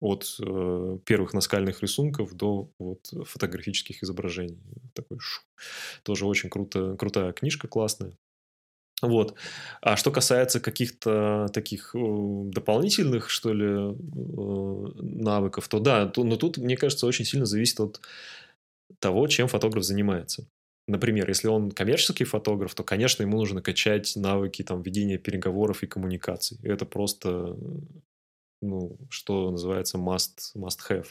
[0.00, 4.60] от э, первых наскальных рисунков до вот, фотографических изображений.
[4.92, 5.40] Такой шу.
[6.02, 8.18] Тоже очень круто, крутая книжка, классная.
[9.02, 9.34] Вот.
[9.82, 13.94] А что касается каких-то таких э, дополнительных, что ли, э,
[15.02, 18.00] навыков, то да, но тут, мне кажется, очень сильно зависит от
[18.98, 20.48] того, чем фотограф занимается.
[20.88, 25.86] Например, если он коммерческий фотограф, то, конечно, ему нужно качать навыки там, ведения переговоров и
[25.86, 26.58] коммуникаций.
[26.62, 27.56] Это просто,
[28.62, 31.08] ну, что называется must, must have.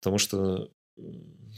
[0.00, 0.68] Потому что,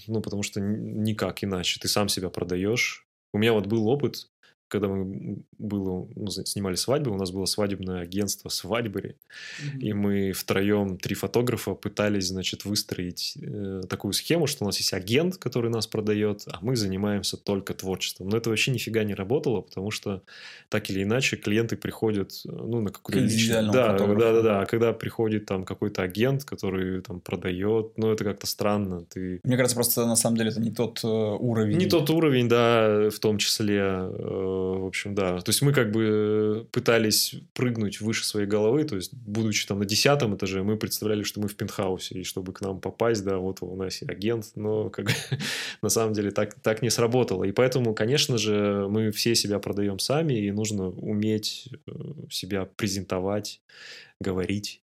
[0.07, 1.81] ну, потому что никак иначе.
[1.81, 3.07] Ты сам себя продаешь.
[3.33, 4.29] У меня вот был опыт,
[4.69, 9.17] когда мы было, ну, снимали свадьбы, у нас было свадебное агентство «Свадьбари»,
[9.61, 9.81] mm-hmm.
[9.81, 14.93] и мы втроем, три фотографа, пытались, значит, выстроить э, такую схему, что у нас есть
[14.93, 18.29] агент, который нас продает, а мы занимаемся только творчеством.
[18.29, 20.23] Но это вообще нифига не работало, потому что
[20.69, 23.73] так или иначе клиенты приходят, э, ну, на какую-то личную...
[23.73, 24.61] Да, да, да, да.
[24.63, 29.05] А когда приходит там какой-то агент, который там продает, ну, это как-то странно.
[29.09, 29.41] Ты...
[29.45, 31.79] Мне кажется, просто на самом деле это не тот э, уровень.
[31.79, 35.41] Не тот уровень, да, в том числе э, в общем, да.
[35.41, 39.85] То есть мы как бы пытались прыгнуть выше своей головы, то есть будучи там на
[39.85, 43.63] десятом этаже, мы представляли, что мы в пентхаусе, и чтобы к нам попасть, да, вот
[43.63, 45.09] у нас агент, но как
[45.83, 47.45] на самом деле так, так не сработало.
[47.45, 51.93] И поэтому, конечно же, мы все себя продаем сами, и нужно уметь э,
[52.31, 53.61] себя презентовать,
[54.21, 54.83] говорить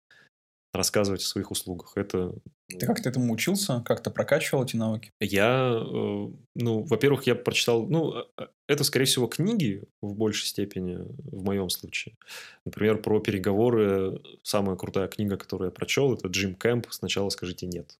[0.78, 1.92] рассказывать о своих услугах.
[1.96, 2.32] Это...
[2.68, 3.82] Ты как-то этому учился?
[3.84, 5.10] Как-то прокачивал эти навыки?
[5.20, 10.46] Я, э, ну, во-первых, я прочитал, ну, э, э, это, скорее всего, книги в большей
[10.46, 12.16] степени, в моем случае.
[12.64, 14.22] Например, про переговоры.
[14.42, 17.98] Самая крутая книга, которую я прочел, это Джим Кэмп «Сначала скажите нет».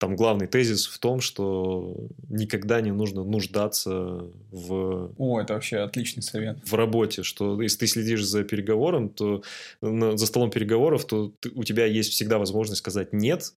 [0.00, 1.94] Там главный тезис в том, что
[2.30, 5.12] никогда не нужно нуждаться в...
[5.18, 6.56] О, это вообще отличный совет.
[6.64, 9.42] В работе, что если ты следишь за переговором, то
[9.82, 13.52] за столом переговоров, то ты, у тебя есть всегда возможность сказать «нет»,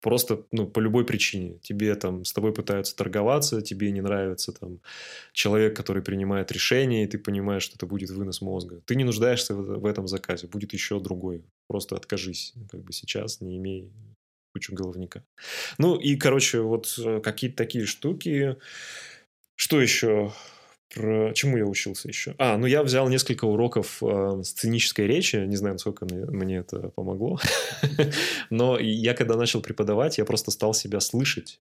[0.00, 1.58] просто ну, по любой причине.
[1.60, 4.80] Тебе там с тобой пытаются торговаться, тебе не нравится там
[5.34, 8.80] человек, который принимает решение, и ты понимаешь, что это будет вынос мозга.
[8.86, 11.44] Ты не нуждаешься в, в этом заказе, будет еще другой.
[11.68, 13.90] Просто откажись, как бы сейчас, не имей
[14.52, 15.24] кучу головника.
[15.78, 18.56] Ну и, короче, вот э, какие-то такие штуки.
[19.54, 20.32] Что еще?
[20.94, 21.32] Про...
[21.32, 22.34] Чему я учился еще?
[22.38, 25.36] А, ну я взял несколько уроков э, сценической речи.
[25.36, 27.38] Не знаю, насколько мне, мне это помогло.
[28.50, 31.60] Но я когда начал преподавать, я просто стал себя слышать.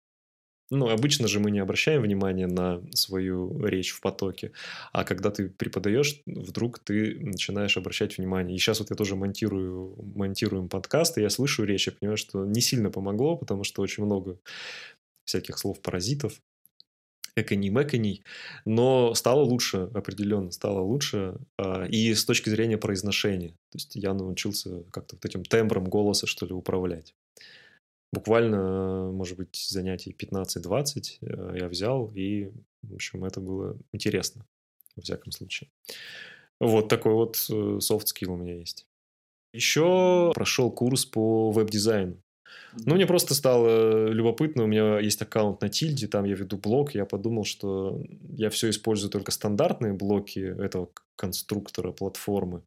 [0.73, 4.53] Ну, обычно же мы не обращаем внимания на свою речь в потоке,
[4.93, 8.55] а когда ты преподаешь, вдруг ты начинаешь обращать внимание.
[8.55, 12.45] И сейчас вот я тоже монтирую, монтируем подкаст, и я слышу речь, я понимаю, что
[12.45, 14.39] не сильно помогло, потому что очень много
[15.25, 16.41] всяких слов-паразитов,
[17.35, 18.23] экони-мэконий,
[18.63, 23.49] но стало лучше, определенно стало лучше, а, и с точки зрения произношения.
[23.71, 27.13] То есть я научился как-то вот этим тембром голоса, что ли, управлять
[28.11, 32.51] буквально, может быть, занятий 15-20 э, я взял, и,
[32.81, 34.45] в общем, это было интересно,
[34.95, 35.69] во всяком случае.
[36.59, 38.85] Вот такой вот э, soft skill у меня есть.
[39.53, 42.21] Еще прошел курс по веб-дизайну.
[42.85, 44.63] Ну, мне просто стало любопытно.
[44.63, 46.93] У меня есть аккаунт на Тильде, там я веду блог.
[46.93, 50.89] Я подумал, что я все использую только стандартные блоки этого
[51.21, 52.63] конструктора платформы.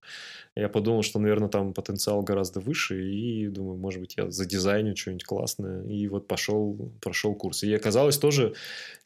[0.56, 4.96] Я подумал, что, наверное, там потенциал гораздо выше, и думаю, может быть, я за дизайню
[4.96, 5.82] что-нибудь классное.
[5.88, 7.64] И вот пошел, прошел курс.
[7.64, 8.54] И оказалось тоже,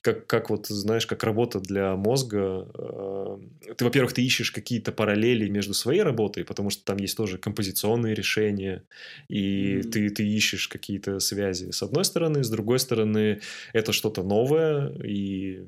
[0.02, 2.68] как, как вот, знаешь, как работа для мозга.
[2.78, 3.38] Э,
[3.76, 8.14] ты, во-первых, ты ищешь какие-то параллели между своей работой, потому что там есть тоже композиционные
[8.14, 8.82] решения,
[9.28, 9.90] и mm-hmm.
[9.90, 13.40] ты, ты ищешь какие-то связи с одной стороны, с другой стороны,
[13.72, 15.64] это что-то новое, и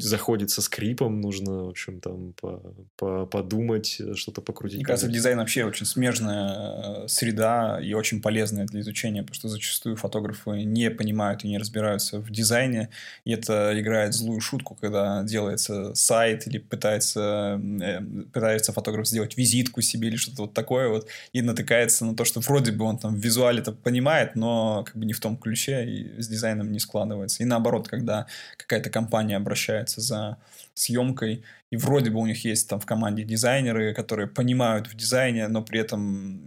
[0.00, 2.62] заходит со скрипом, нужно, в общем, там по,
[2.96, 4.78] по, подумать, что-то покрутить.
[4.78, 9.48] Мне кажется, дизайн вообще очень смежная э, среда и очень полезная для изучения, потому что
[9.48, 12.88] зачастую фотографы не понимают и не разбираются в дизайне,
[13.24, 18.00] и это играет злую шутку, когда делается сайт или пытается, э,
[18.32, 22.40] пытается фотограф сделать визитку себе или что-то вот такое вот, и натыкается на то, что
[22.40, 25.84] вроде бы он там в визуале это понимает, но как бы не в том ключе,
[25.84, 27.42] и с дизайном не складывается.
[27.42, 28.26] И наоборот, когда
[28.56, 30.36] какая-то компания компания обращается за
[30.74, 35.48] съемкой, и вроде бы у них есть там в команде дизайнеры, которые понимают в дизайне,
[35.48, 36.40] но при этом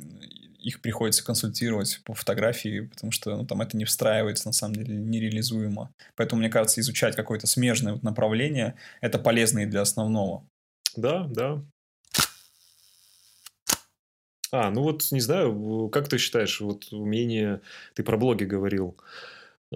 [0.63, 4.95] их приходится консультировать по фотографии, потому что ну, там это не встраивается, на самом деле,
[4.95, 5.89] нереализуемо.
[6.15, 10.45] Поэтому, мне кажется, изучать какое-то смежное вот направление– это полезно и для основного.
[10.95, 11.61] Да, да.
[14.51, 17.59] А, ну вот, не знаю, как ты считаешь, вот умение,
[17.95, 18.95] ты про блоги говорил,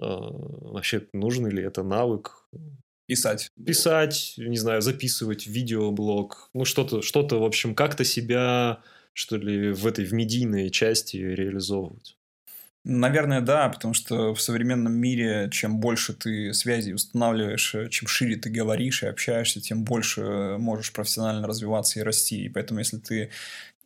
[0.00, 2.46] а, вообще нужен ли это навык?
[3.06, 3.50] Писать.
[3.64, 6.50] Писать, не знаю, записывать видеоблог.
[6.54, 8.80] Ну, что-то, что-то, в общем, как-то себя,
[9.12, 12.16] что ли, в этой в медийной части реализовывать.
[12.88, 18.48] Наверное, да, потому что в современном мире чем больше ты связей устанавливаешь, чем шире ты
[18.48, 22.44] говоришь и общаешься, тем больше можешь профессионально развиваться и расти.
[22.44, 23.30] И поэтому, если ты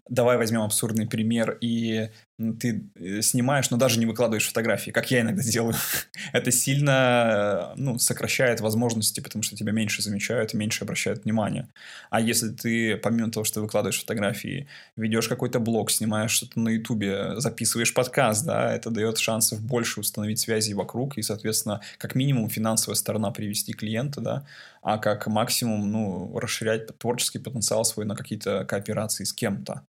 [0.09, 2.11] давай возьмем абсурдный пример, и
[2.59, 5.75] ты э, снимаешь, но даже не выкладываешь фотографии, как я иногда делаю.
[6.33, 11.69] Это сильно ну, сокращает возможности, потому что тебя меньше замечают и меньше обращают внимание.
[12.09, 17.39] А если ты, помимо того, что выкладываешь фотографии, ведешь какой-то блог, снимаешь что-то на Ютубе,
[17.41, 22.97] записываешь подкаст, да, это дает шансов больше установить связи вокруг и, соответственно, как минимум финансовая
[22.97, 24.47] сторона привести клиента, да,
[24.83, 29.85] а как максимум, ну, расширять творческий потенциал свой на какие-то кооперации с кем-то.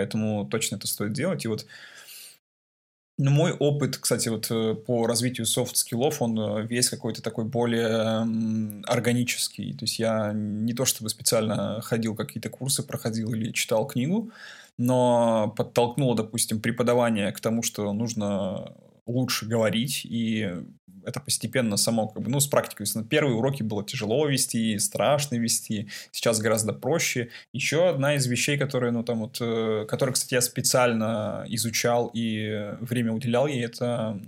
[0.00, 1.44] Поэтому точно это стоит делать.
[1.44, 1.66] И вот
[3.18, 7.20] ну, мой опыт, кстати, вот э, по развитию soft skill ов, он э, весь какой-то
[7.20, 9.74] такой более органический.
[9.74, 14.30] То есть я не то чтобы специально ходил какие-то курсы, проходил или читал книгу,
[14.78, 18.72] но подтолкнуло, допустим, преподавание к тому, что нужно
[19.06, 20.54] лучше говорить и
[21.04, 22.86] это постепенно само, как бы, ну, с практикой.
[23.08, 27.30] Первые уроки было тяжело вести, страшно вести, сейчас гораздо проще.
[27.52, 32.74] Еще одна из вещей, которые, ну, там вот, э, которые, кстати, я специально изучал и
[32.80, 34.20] время уделял ей, это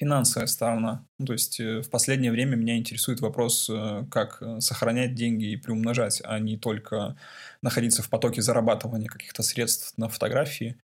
[0.00, 1.04] финансовая сторона.
[1.18, 5.52] Ну, то есть э, в последнее время меня интересует вопрос, э, как э, сохранять деньги
[5.52, 7.16] и приумножать, а не только
[7.60, 10.80] находиться в потоке зарабатывания каких-то средств на фотографии.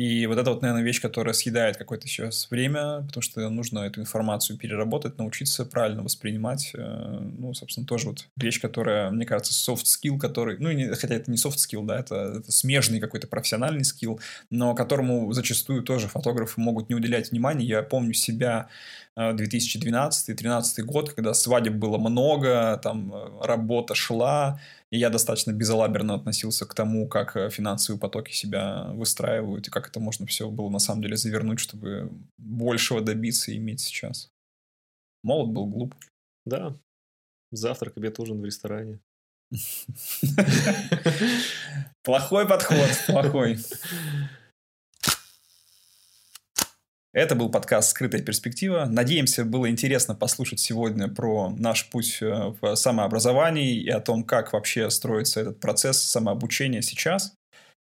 [0.00, 4.00] И вот это вот, наверное, вещь, которая съедает какое-то сейчас время, потому что нужно эту
[4.00, 6.70] информацию переработать, научиться правильно воспринимать.
[6.72, 11.16] Э, ну, собственно, тоже вот вещь, которая, мне кажется, soft skill, который, ну, не, хотя
[11.16, 16.08] это не soft skill, да, это, это смежный какой-то профессиональный скилл, но которому зачастую тоже
[16.08, 17.66] фотографы могут не уделять внимания.
[17.66, 18.70] Я помню себя
[19.18, 24.60] 2012-2013 год, когда свадеб было много, там э, работа шла,
[24.90, 29.88] и я достаточно безалаберно относился к тому, как э, финансовые потоки себя выстраивают, и как
[29.88, 34.30] это можно все было на самом деле завернуть, чтобы большего добиться и иметь сейчас.
[35.22, 35.94] Молод был глуп.
[36.44, 36.76] Да.
[37.52, 38.98] Завтрак, обед, ужин в ресторане.
[42.02, 43.58] Плохой подход, плохой.
[47.12, 48.86] Это был подкаст «Скрытая перспектива».
[48.88, 54.52] Надеемся, было интересно послушать сегодня про наш путь э, в самообразовании и о том, как
[54.52, 57.34] вообще строится этот процесс самообучения сейчас.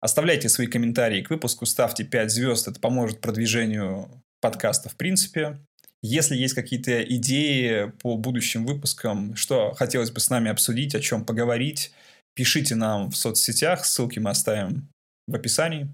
[0.02, 4.08] Оставляйте свои комментарии к выпуску, ставьте 5 звезд, это поможет продвижению
[4.40, 5.58] подкаста в принципе.
[6.04, 11.26] Если есть какие-то идеи по будущим выпускам, что хотелось бы с нами обсудить, о чем
[11.26, 11.92] поговорить,
[12.36, 14.88] пишите нам в соцсетях, ссылки мы оставим
[15.28, 15.88] в описании.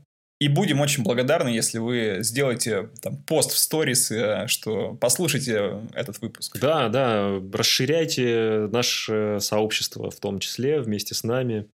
[0.43, 6.19] И будем очень благодарны, если вы сделаете там, пост в сторис, э, что послушайте этот
[6.19, 6.59] выпуск.
[6.59, 11.69] Да, да, расширяйте наше сообщество в том числе вместе с нами.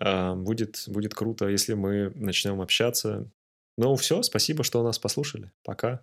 [0.00, 3.30] А, будет, будет круто, если мы начнем общаться.
[3.78, 5.52] Ну все, спасибо, что нас послушали.
[5.62, 6.02] Пока.